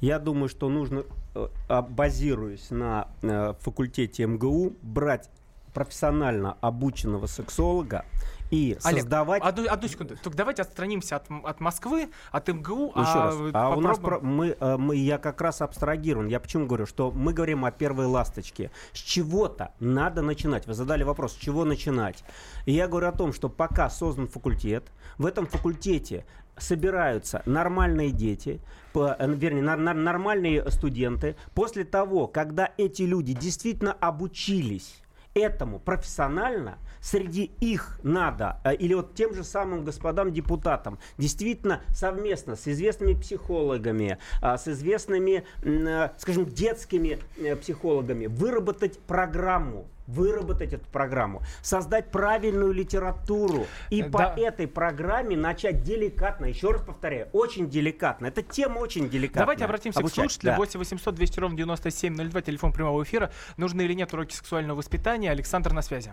[0.00, 5.28] Я думаю, что нужно, э, а, базируясь на э, факультете МГУ, брать
[5.74, 8.04] профессионально обученного сексолога
[8.50, 9.42] и Олег, создавать...
[9.42, 10.16] Одну, одну секунду.
[10.16, 12.88] Только давайте отстранимся от, от Москвы, от МГУ.
[12.88, 13.36] Еще а раз.
[13.52, 16.26] А у нас попробуем- про- мы, э, мы, я как раз абстрагирован.
[16.26, 18.70] Я почему говорю, что мы говорим о первой ласточке.
[18.92, 20.66] С чего-то надо начинать.
[20.66, 22.24] Вы задали вопрос, с чего начинать.
[22.66, 26.24] И я говорю о том, что пока создан факультет, в этом факультете
[26.62, 28.60] собираются нормальные дети,
[28.92, 31.36] по- э, вернее, нормальные студенты.
[31.54, 35.00] После того, когда эти люди действительно обучились
[35.34, 42.56] этому профессионально, среди их надо, э, или вот тем же самым господам депутатам, действительно совместно
[42.56, 47.18] с известными психологами, а, с известными, э, скажем, детскими
[47.60, 54.34] психологами выработать программу, выработать эту программу, создать правильную литературу и Э, по да.
[54.36, 58.26] этой программе начать деликатно, еще раз повторяю, очень деликатно.
[58.26, 59.42] Эта тема очень деликатная.
[59.44, 60.52] Давайте обратимся Обучать, к слушателю.
[60.52, 60.56] да.
[60.56, 63.30] 8 800 200 ровно 9702, телефон прямого эфира.
[63.56, 65.30] Нужны или нет уроки сексуального воспитания?
[65.30, 66.12] Александр на связи.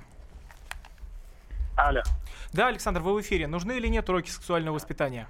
[1.75, 2.01] Алло.
[2.53, 3.47] Да, Александр, вы в эфире.
[3.47, 5.27] Нужны или нет уроки сексуального воспитания?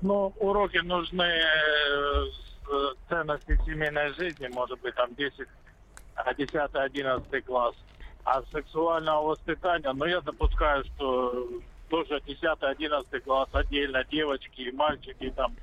[0.00, 2.24] Ну, уроки нужны э,
[2.70, 5.46] э, ценности семейной жизни, может быть, там 10,
[6.36, 7.74] 10 11 класс.
[8.24, 11.48] А сексуального воспитания, ну, я допускаю, что
[11.90, 15.54] тоже 10 11 класс отдельно, девочки и мальчики там,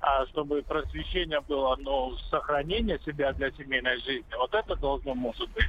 [0.00, 5.64] а чтобы просвещение было, ну, сохранение себя для семейной жизни, вот это должно, может быть.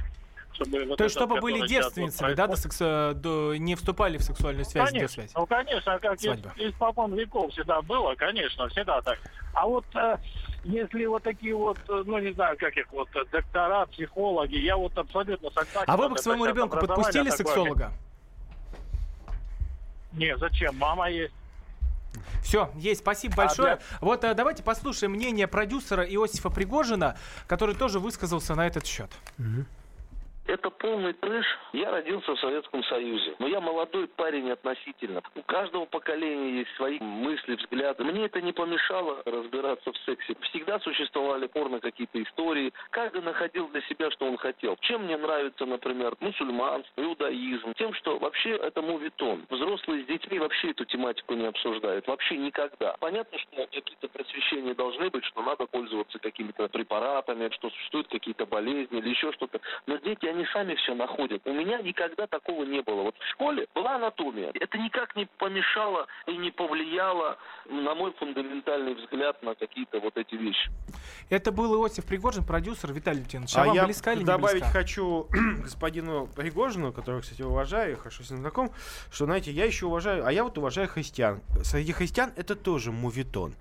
[0.58, 4.64] Чтобы вот То есть, чтобы были девственницами, да, до секса- до- не вступали в сексуальную
[4.64, 5.32] связь Конечно, связи?
[5.36, 6.52] ну конечно, как из, Свадьба.
[6.56, 9.18] испокон веков всегда было, конечно, всегда так.
[9.54, 10.16] А вот э,
[10.64, 14.76] если вот такие вот, э, ну не знаю, как их вот, э, доктора, психологи, я
[14.76, 15.84] вот абсолютно согласен.
[15.86, 17.92] А вы бы к своему ребенку подпустили сексолога?
[20.12, 20.76] Не, зачем?
[20.76, 21.34] Мама есть.
[22.42, 23.76] Все, есть, спасибо А большое.
[23.76, 29.10] для- Вот э, давайте послушаем мнение продюсера Иосифа Пригожина, который тоже высказался на этот счет.
[30.48, 31.44] Это полный трэш.
[31.74, 35.22] Я родился в Советском Союзе, но я молодой парень относительно.
[35.34, 38.02] У каждого поколения есть свои мысли, взгляды.
[38.02, 40.34] Мне это не помешало разбираться в сексе.
[40.48, 42.72] Всегда существовали порно какие-то истории.
[42.88, 44.78] Каждый находил для себя, что он хотел.
[44.80, 47.74] Чем мне нравится, например, мусульманство, иудаизм.
[47.74, 49.44] Тем, что вообще это мувитон.
[49.50, 52.06] Взрослые с детьми вообще эту тематику не обсуждают.
[52.06, 52.96] Вообще никогда.
[53.00, 58.98] Понятно, что какие-то просвещения должны быть, что надо пользоваться какими-то препаратами, что существуют какие-то болезни
[58.98, 59.60] или еще что-то.
[59.86, 61.42] Но дети, они сами все находят.
[61.46, 63.02] У меня никогда такого не было.
[63.02, 64.50] Вот в школе была анатомия.
[64.54, 70.34] Это никак не помешало и не повлияло, на мой фундаментальный взгляд, на какие-то вот эти
[70.34, 70.70] вещи.
[71.30, 73.56] Это был Иосиф Пригожин, продюсер Виталий Лютинович.
[73.56, 74.78] А, А вам я близка или не добавить близка?
[74.78, 75.28] хочу
[75.62, 78.70] господину Пригожину, которого, кстати, уважаю, хорошо с ним знаком,
[79.12, 81.40] что, знаете, я еще уважаю, а я вот уважаю христиан.
[81.62, 83.54] Среди христиан это тоже мувитон.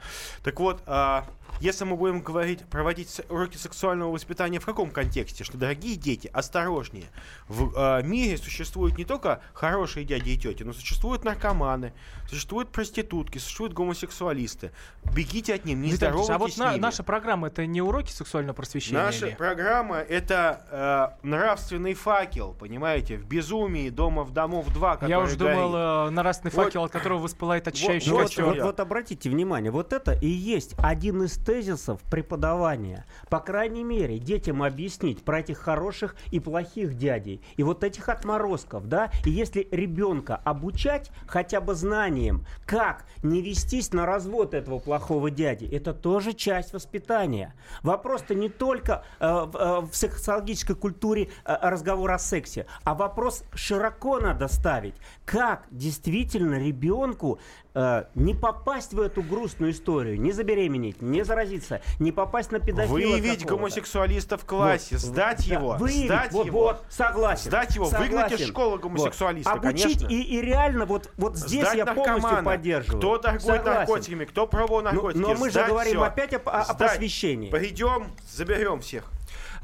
[0.44, 1.26] Так вот, а,
[1.60, 5.44] если мы будем говорить, проводить уроки сексуального воспитания в каком контексте?
[5.44, 6.30] Что, дорогие дети,
[6.68, 7.06] осторожнее.
[7.48, 11.94] В а, мире существуют не только хорошие дяди и тети, но существуют наркоманы,
[12.30, 14.72] существуют проститутки, существуют гомосексуалисты.
[15.16, 16.82] Бегите от них, не Виталий здоровайтесь а вот с на- ними.
[16.82, 19.02] наша программа это не уроки сексуального просвещения?
[19.02, 19.36] Наша или?
[19.36, 26.10] программа это э, нравственный факел, понимаете, в безумии домов домов 2, Я уже думал, э,
[26.10, 26.66] нравственный Вот.
[26.66, 28.46] факел, от которого воспылает очищающий вот, костер.
[28.46, 33.06] вот- вот обратите внимание, вот это и есть один из тезисов преподавания.
[33.30, 36.57] По крайней мере, детям объяснить про этих хороших и плохих
[36.98, 37.42] дядей.
[37.56, 39.12] И вот этих отморозков, да.
[39.26, 45.66] И если ребенка обучать хотя бы знанием, как не вестись на развод этого плохого дяди,
[45.66, 47.54] это тоже часть воспитания.
[47.84, 53.44] Вопрос-то не только э, в, э, в сексологической культуре э, разговор о сексе, а вопрос
[53.54, 54.96] широко надо ставить.
[55.26, 57.40] Как действительно ребенку
[57.74, 62.94] э, не попасть в эту грустную историю, не забеременеть, не заразиться, не попасть на педофила
[62.94, 66.60] Выявить гомосексуалиста в классе, Вот, сдать да, его, выявить, сдать вот, его.
[66.64, 67.46] вот, согласен.
[67.50, 68.48] Сдать его, выгнать из согласен.
[68.48, 69.66] школы гомосексуалиста, Вот.
[69.66, 70.08] Обучить конечно.
[70.08, 72.44] и, и реально вот, вот здесь Сдать я полностью наркомана.
[72.44, 72.98] поддерживаю.
[73.00, 73.80] Кто торгует Согласен.
[73.80, 75.22] наркотиками, кто пробовал Но- наркотики.
[75.22, 76.04] но мы же говорим всё.
[76.04, 77.50] опять о- о- о просвещении.
[77.50, 79.06] Пойдем, заберем всех.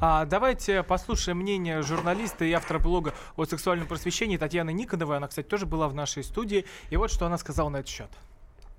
[0.00, 5.16] А, давайте послушаем мнение журналиста и автора блога о сексуальном просвещении Татьяны Никоновой.
[5.18, 6.64] Она, кстати, тоже была в нашей студии.
[6.90, 8.10] И вот что она сказала на этот счет.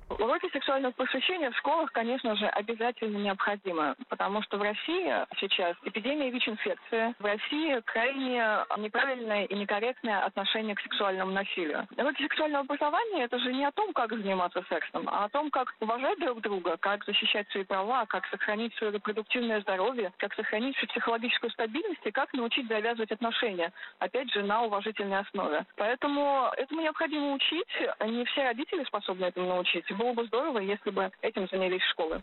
[0.08, 6.30] Уроки сексуального просвещения в школах, конечно же, обязательно необходимы, потому что в России сейчас эпидемия
[6.30, 11.88] ВИЧ-инфекции, в России крайне неправильное и некорректное отношение к сексуальному насилию.
[11.97, 15.74] Уроки сексуального образования– это же не о том, как заниматься сексом, а о том, как
[15.80, 20.89] уважать друг друга, как защищать свои права, как сохранить свое репродуктивное здоровье, как сохранить свою
[20.89, 25.66] психологическую стабильность и как научить завязывать отношения, опять же, на уважительной основе.
[25.78, 27.68] Поэтому этому необходимо учить.
[28.06, 29.86] Не все родители способны этому научить.
[29.98, 32.22] Было бы здорово, если бы этим занялись школы.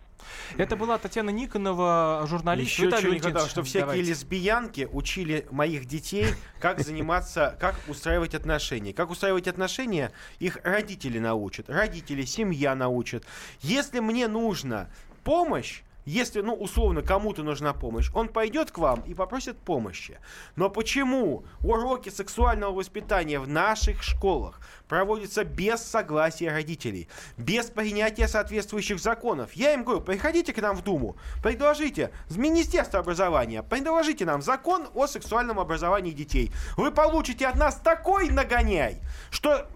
[0.57, 2.71] Это была Татьяна Никонова, журналист.
[2.71, 4.03] Еще Виталий хватало, Валентинович, что всякие давайте.
[4.11, 6.27] лесбиянки учили моих детей,
[6.61, 8.93] как заниматься, как устраивать отношения.
[8.93, 11.71] Как устраивать отношения, их родители научат.
[11.71, 13.25] Родители, семья научат.
[13.61, 14.89] Если мне нужна
[15.25, 20.19] помощь, если, ну, условно, кому-то нужна помощь, он пойдет к вам и попросит помощи.
[20.57, 28.99] Но почему уроки сексуального воспитания в наших школах проводятся без согласия родителей, без принятия соответствующих
[28.99, 29.53] законов?
[29.53, 34.89] Я им говорю, приходите к нам в Думу, предложите с Министерства образования, предложите нам закон
[34.95, 36.51] о сексуальном образовании детей.
[36.77, 39.01] Вы получите от нас такой нагоняй,
[39.31, 39.69] что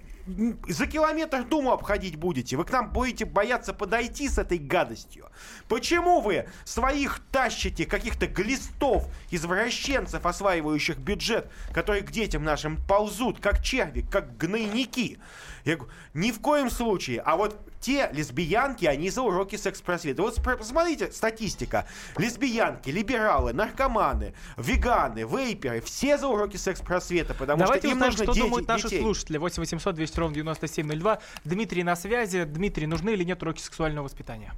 [0.69, 2.57] за километр Думу обходить будете.
[2.57, 5.31] Вы к нам будете бояться подойти с этой гадостью.
[5.69, 13.63] Почему вы своих тащите каких-то глистов, извращенцев, осваивающих бюджет, которые к детям нашим ползут, как
[13.63, 15.19] черви, как гнойники?
[15.67, 17.21] Я говорю, ни в коем случае.
[17.25, 20.23] А вот те лесбиянки, они за уроки секс-просвета.
[20.23, 21.87] Вот посмотрите, статистика.
[22.17, 28.25] Лесбиянки, либералы, наркоманы, веганы, вейперы, все за уроки секс-просвета, потому Давайте что им узнаем, нужно
[28.25, 29.01] что дети- думают наши детей.
[29.03, 29.39] слушатели.
[29.39, 31.19] 8 800 200 ровно 9702.
[31.45, 32.45] Дмитрий на связи.
[32.45, 34.53] Дмитрий, нужны или нет уроки сексуального воспитания?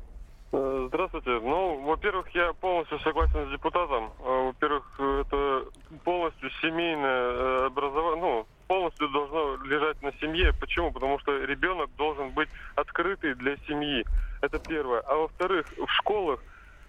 [0.52, 1.30] Э, Здравствуйте.
[1.42, 4.12] Ну, во-первых, я полностью согласен с депутатом.
[4.20, 5.64] Э, Во-первых, э, это
[6.04, 10.52] полностью семейное образование, ну, полностью должно лежать на семье.
[10.60, 10.92] Почему?
[10.92, 14.04] Потому что ребенок должен быть открытый для семьи.
[14.42, 15.00] Это первое.
[15.00, 16.40] А во-вторых, в школах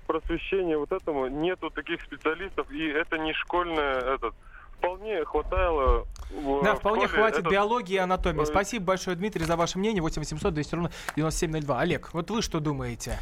[0.05, 4.35] просвещения вот этому нету таких специалистов, и это не школьное этот.
[4.77, 6.05] Вполне хватало.
[6.63, 8.43] Да, вполне школе хватит этот- биологии и анатомии.
[8.43, 10.01] э, Спасибо большое, Дмитрий, за ваше мнение.
[10.01, 11.79] 8 800 200 ровно 9702.
[11.79, 13.17] Олег, вот вы что думаете?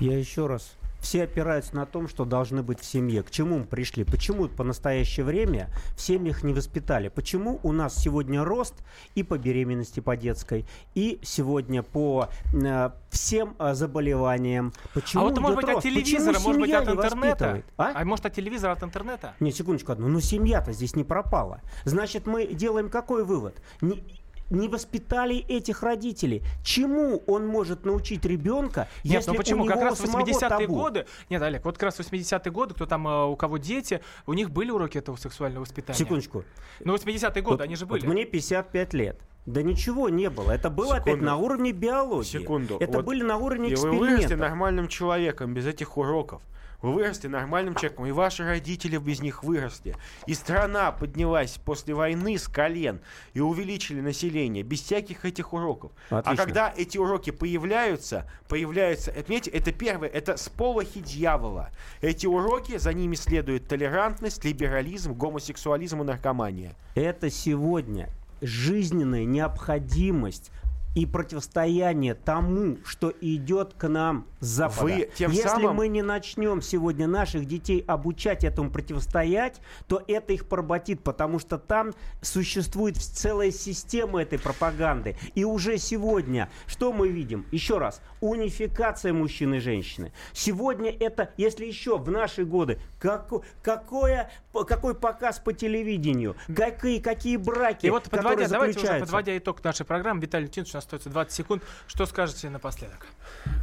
[0.00, 3.22] Я еще раз все опираются на том, что должны быть в семье.
[3.22, 4.04] К чему мы пришли?
[4.04, 7.08] Почему по настоящее время в семьях не воспитали?
[7.08, 8.74] Почему у нас сегодня рост
[9.14, 14.72] и по беременности по детской, и сегодня по э, всем э, заболеваниям?
[14.94, 15.84] Почему а вот, может быть, от рост?
[15.84, 17.62] телевизора, Почему может быть, от не интернета?
[17.76, 17.92] А?
[17.94, 19.34] а может, от телевизора, от интернета?
[19.40, 20.08] Не, секундочку одну.
[20.08, 21.60] Ну, семья-то здесь не пропала.
[21.84, 23.60] Значит, мы делаем какой вывод?
[23.80, 24.02] Не,
[24.50, 26.42] не воспитали этих родителей.
[26.62, 29.62] Чему он может научить ребенка, Нет, если ну почему?
[29.62, 30.74] у него Как раз у самого 80-е табу?
[30.74, 31.06] годы...
[31.30, 34.50] Нет, Олег, вот как раз 80-е годы, кто там, э, у кого дети, у них
[34.50, 35.98] были уроки этого сексуального воспитания?
[35.98, 36.44] Секундочку.
[36.84, 38.06] Ну, 80-е годы, Вот- они же вот были.
[38.10, 39.20] мне 55 лет.
[39.46, 40.52] Да ничего не было.
[40.52, 41.24] Это было опять Секунду.
[41.24, 42.26] на уровне биологии.
[42.28, 42.76] Секунду.
[42.80, 46.42] Это Вот были на уровне И вы выросли нормальным человеком без этих уроков.
[46.80, 49.96] Вы выросли нормальным человеком, и ваши родители без них выросли.
[50.26, 53.00] И страна поднялась после войны с колен
[53.34, 55.90] и увеличили население без всяких этих уроков.
[56.08, 56.32] Отлично.
[56.32, 61.70] А когда эти уроки появляются, появляются, понимаете, это первое, это сполохи дьявола.
[62.00, 66.76] Эти уроки, за ними следует толерантность, либерализм, гомосексуализм и наркомания.
[66.94, 68.08] Это сегодня
[68.40, 70.52] жизненная необходимость
[70.94, 74.82] и противостояние тому, что идет к нам с Запада.
[74.82, 80.32] Вы тем Если самым- мы не начнем сегодня наших детей обучать этому противостоять, то это
[80.32, 85.16] их поработит, потому что там существует целая система этой пропаганды.
[85.34, 87.46] И уже сегодня, что мы видим?
[87.52, 90.12] Еще раз, унификация мужчин и женщины.
[90.32, 94.30] Сегодня это, если еще в наши годы, како- какое,
[94.64, 99.62] какой показ по телевидению, какие, какие браки, И вот подводя, которые давайте уже подводя итог
[99.62, 101.62] нашей программы, Виталий Леонидович, у нас остается 20 секунд.
[101.86, 103.06] Что скажете напоследок?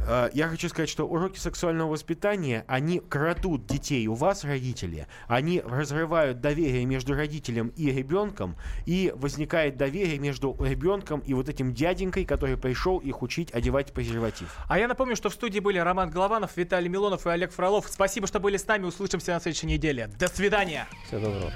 [0.08, 5.60] Э, Я хочу сказать, что уроки сексуального воспитания, они крадут детей у вас, родители, они
[5.60, 12.24] разрывают доверие между родителем и ребенком, и возникает доверие между ребенком и вот этим дяденькой,
[12.24, 14.56] который пришел их учить одевать презерватив.
[14.68, 17.86] А я напомню, что в студии были Роман Голованов, Виталий Милонов и Олег Фролов.
[17.88, 18.84] Спасибо, что были с нами.
[18.84, 20.08] Услышимся на следующей неделе.
[20.18, 20.85] До свидания.
[21.06, 21.52] Всего доброго.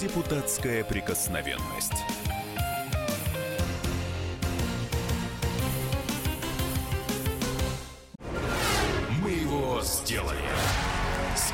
[0.00, 1.92] Депутатская прикосновенность.
[9.22, 10.38] Мы его сделали.